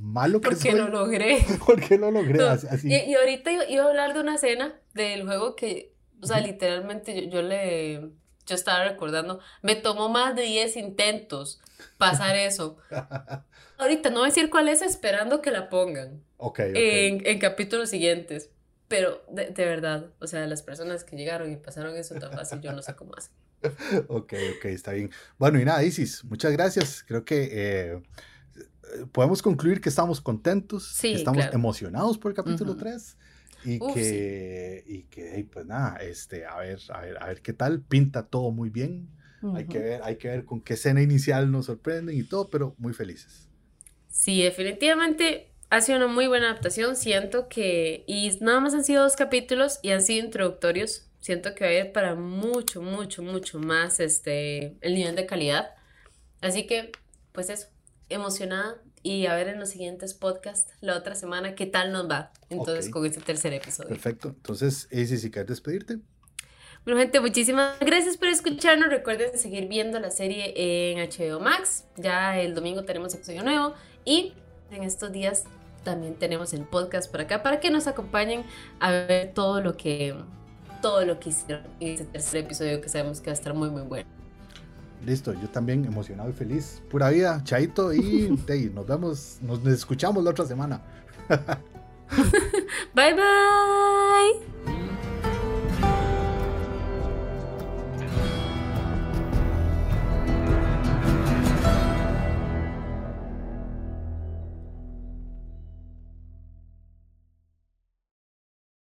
malo 0.00 0.40
que 0.40 0.50
porque 0.50 0.72
lo 0.72 0.88
logré. 0.88 1.44
Porque 1.66 1.98
lo 1.98 2.10
logré. 2.10 2.42
así. 2.48 2.88
Y, 2.88 3.14
ahorita 3.14 3.50
iba 3.68 3.84
a 3.84 3.88
hablar 3.88 4.14
de 4.14 4.20
una 4.20 4.36
escena 4.36 4.74
del 4.94 5.24
juego 5.24 5.54
que, 5.54 5.92
o 6.22 6.26
sea, 6.26 6.40
literalmente 6.40 7.14
yo, 7.14 7.30
yo 7.30 7.42
le 7.42 8.10
yo 8.48 8.54
estaba 8.54 8.84
recordando, 8.84 9.40
me 9.62 9.76
tomó 9.76 10.08
más 10.08 10.34
de 10.34 10.42
10 10.42 10.76
intentos 10.78 11.60
pasar 11.98 12.34
eso. 12.36 12.78
Ahorita 13.76 14.10
no 14.10 14.20
voy 14.20 14.26
a 14.26 14.30
decir 14.30 14.50
cuál 14.50 14.68
es, 14.68 14.82
esperando 14.82 15.42
que 15.42 15.50
la 15.50 15.68
pongan. 15.68 16.22
En, 16.58 17.26
en, 17.26 17.38
capítulos 17.38 17.90
siguientes. 17.90 18.50
Pero 18.88 19.22
de, 19.30 19.50
de, 19.50 19.64
verdad, 19.66 20.06
o 20.18 20.26
sea, 20.26 20.46
las 20.46 20.62
personas 20.62 21.04
que 21.04 21.16
llegaron 21.16 21.52
y 21.52 21.56
pasaron 21.56 21.94
eso 21.96 22.14
tan 22.14 22.32
fácil, 22.32 22.60
yo 22.60 22.72
no 22.72 22.80
sé 22.80 22.96
cómo 22.96 23.12
hacen. 23.14 23.32
ok, 24.08 24.32
ok, 24.56 24.64
está 24.64 24.92
bien. 24.92 25.10
Bueno, 25.36 25.60
y 25.60 25.64
nada, 25.64 25.82
Isis, 25.84 26.24
muchas 26.24 26.52
gracias. 26.52 27.04
Creo 27.06 27.24
que 27.24 27.48
eh, 27.52 28.02
podemos 29.12 29.42
concluir 29.42 29.80
que 29.80 29.90
estamos 29.90 30.20
contentos, 30.22 30.96
que 31.00 31.12
estamos 31.12 31.44
emocionados 31.52 32.16
por 32.16 32.30
el 32.30 32.36
capítulo 32.36 32.76
3 32.76 33.16
y, 33.64 33.78
que, 33.78 34.84
y 34.86 35.02
que, 35.04 35.46
pues 35.52 35.66
nada, 35.66 35.96
este, 35.96 36.46
a 36.46 36.56
ver, 36.58 36.78
a 36.90 37.00
ver, 37.00 37.22
a 37.22 37.26
ver 37.26 37.42
qué 37.42 37.52
tal, 37.52 37.80
pinta 37.80 38.26
todo 38.26 38.50
muy 38.50 38.70
bien. 38.70 39.08
hay, 39.54 39.66
que 39.66 39.78
ver, 39.78 40.00
hay 40.02 40.16
que 40.16 40.28
ver 40.28 40.44
con 40.44 40.60
qué 40.60 40.74
escena 40.74 41.02
inicial 41.02 41.50
nos 41.50 41.66
sorprenden 41.66 42.16
y 42.16 42.22
todo, 42.22 42.48
pero 42.48 42.74
muy 42.78 42.92
felices. 42.92 43.48
Sí, 44.08 44.42
definitivamente 44.42 45.52
ha 45.70 45.80
sido 45.80 45.98
una 45.98 46.08
muy 46.08 46.26
buena 46.26 46.50
adaptación. 46.50 46.96
Siento 46.96 47.48
que, 47.48 48.04
y 48.06 48.36
nada 48.40 48.60
más 48.60 48.74
han 48.74 48.84
sido 48.84 49.02
dos 49.02 49.16
capítulos 49.16 49.78
y 49.82 49.90
han 49.90 50.02
sido 50.02 50.24
introductorios. 50.24 51.06
Siento 51.20 51.54
que 51.54 51.64
va 51.64 51.70
a 51.70 51.74
ir 51.74 51.92
para 51.92 52.14
mucho, 52.14 52.80
mucho, 52.80 53.22
mucho 53.22 53.58
más 53.58 54.00
este, 54.00 54.76
el 54.80 54.94
nivel 54.94 55.16
de 55.16 55.26
calidad. 55.26 55.70
Así 56.40 56.66
que, 56.66 56.92
pues 57.32 57.50
eso, 57.50 57.68
emocionada 58.08 58.80
y 59.08 59.26
a 59.26 59.34
ver 59.34 59.48
en 59.48 59.58
los 59.58 59.70
siguientes 59.70 60.12
podcasts 60.12 60.70
la 60.82 60.94
otra 60.94 61.14
semana 61.14 61.54
qué 61.54 61.64
tal 61.64 61.92
nos 61.92 62.10
va. 62.10 62.30
Entonces, 62.50 62.90
con 62.90 63.06
este 63.06 63.22
tercer 63.22 63.54
episodio. 63.54 63.88
Perfecto. 63.88 64.28
Entonces, 64.28 64.86
Isis, 64.90 65.22
si 65.22 65.30
quieres 65.30 65.48
despedirte. 65.48 65.98
Bueno, 66.84 67.00
gente, 67.00 67.18
muchísimas 67.20 67.78
gracias 67.80 68.18
por 68.18 68.28
escucharnos. 68.28 68.90
Recuerden 68.90 69.38
seguir 69.38 69.66
viendo 69.66 69.98
la 69.98 70.10
serie 70.10 70.52
en 70.56 70.98
HBO 70.98 71.40
Max. 71.40 71.86
Ya 71.96 72.38
el 72.38 72.54
domingo 72.54 72.84
tenemos 72.84 73.14
episodio 73.14 73.42
nuevo. 73.42 73.72
Y 74.04 74.34
en 74.70 74.82
estos 74.82 75.10
días 75.10 75.44
también 75.84 76.14
tenemos 76.14 76.52
el 76.52 76.64
podcast 76.64 77.10
por 77.10 77.22
acá 77.22 77.42
para 77.42 77.60
que 77.60 77.70
nos 77.70 77.86
acompañen 77.86 78.44
a 78.78 78.90
ver 78.90 79.32
todo 79.32 79.62
lo 79.62 79.76
que 79.78 80.14
todo 80.82 81.04
lo 81.04 81.18
que 81.18 81.30
hicieron 81.30 81.64
en 81.80 81.94
este 81.94 82.04
tercer 82.04 82.44
episodio 82.44 82.80
que 82.80 82.88
sabemos 82.88 83.20
que 83.20 83.30
va 83.30 83.32
a 83.32 83.34
estar 83.34 83.54
muy 83.54 83.70
muy 83.70 83.82
bueno. 83.82 84.17
Listo, 85.04 85.32
yo 85.32 85.48
también 85.48 85.84
emocionado 85.84 86.30
y 86.30 86.32
feliz. 86.32 86.82
Pura 86.90 87.10
vida, 87.10 87.40
Chaito, 87.44 87.92
y 87.92 88.28
nos 88.74 88.86
vemos, 88.86 89.38
nos 89.42 89.64
escuchamos 89.66 90.24
la 90.24 90.30
otra 90.30 90.44
semana. 90.46 90.82
bye 92.94 93.14
bye. 93.14 94.57